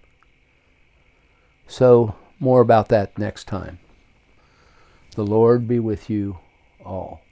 So, 1.67 2.15
more 2.39 2.61
about 2.61 2.89
that 2.89 3.17
next 3.17 3.45
time. 3.45 3.79
The 5.15 5.25
Lord 5.25 5.67
be 5.67 5.79
with 5.79 6.09
you 6.09 6.39
all. 6.83 7.24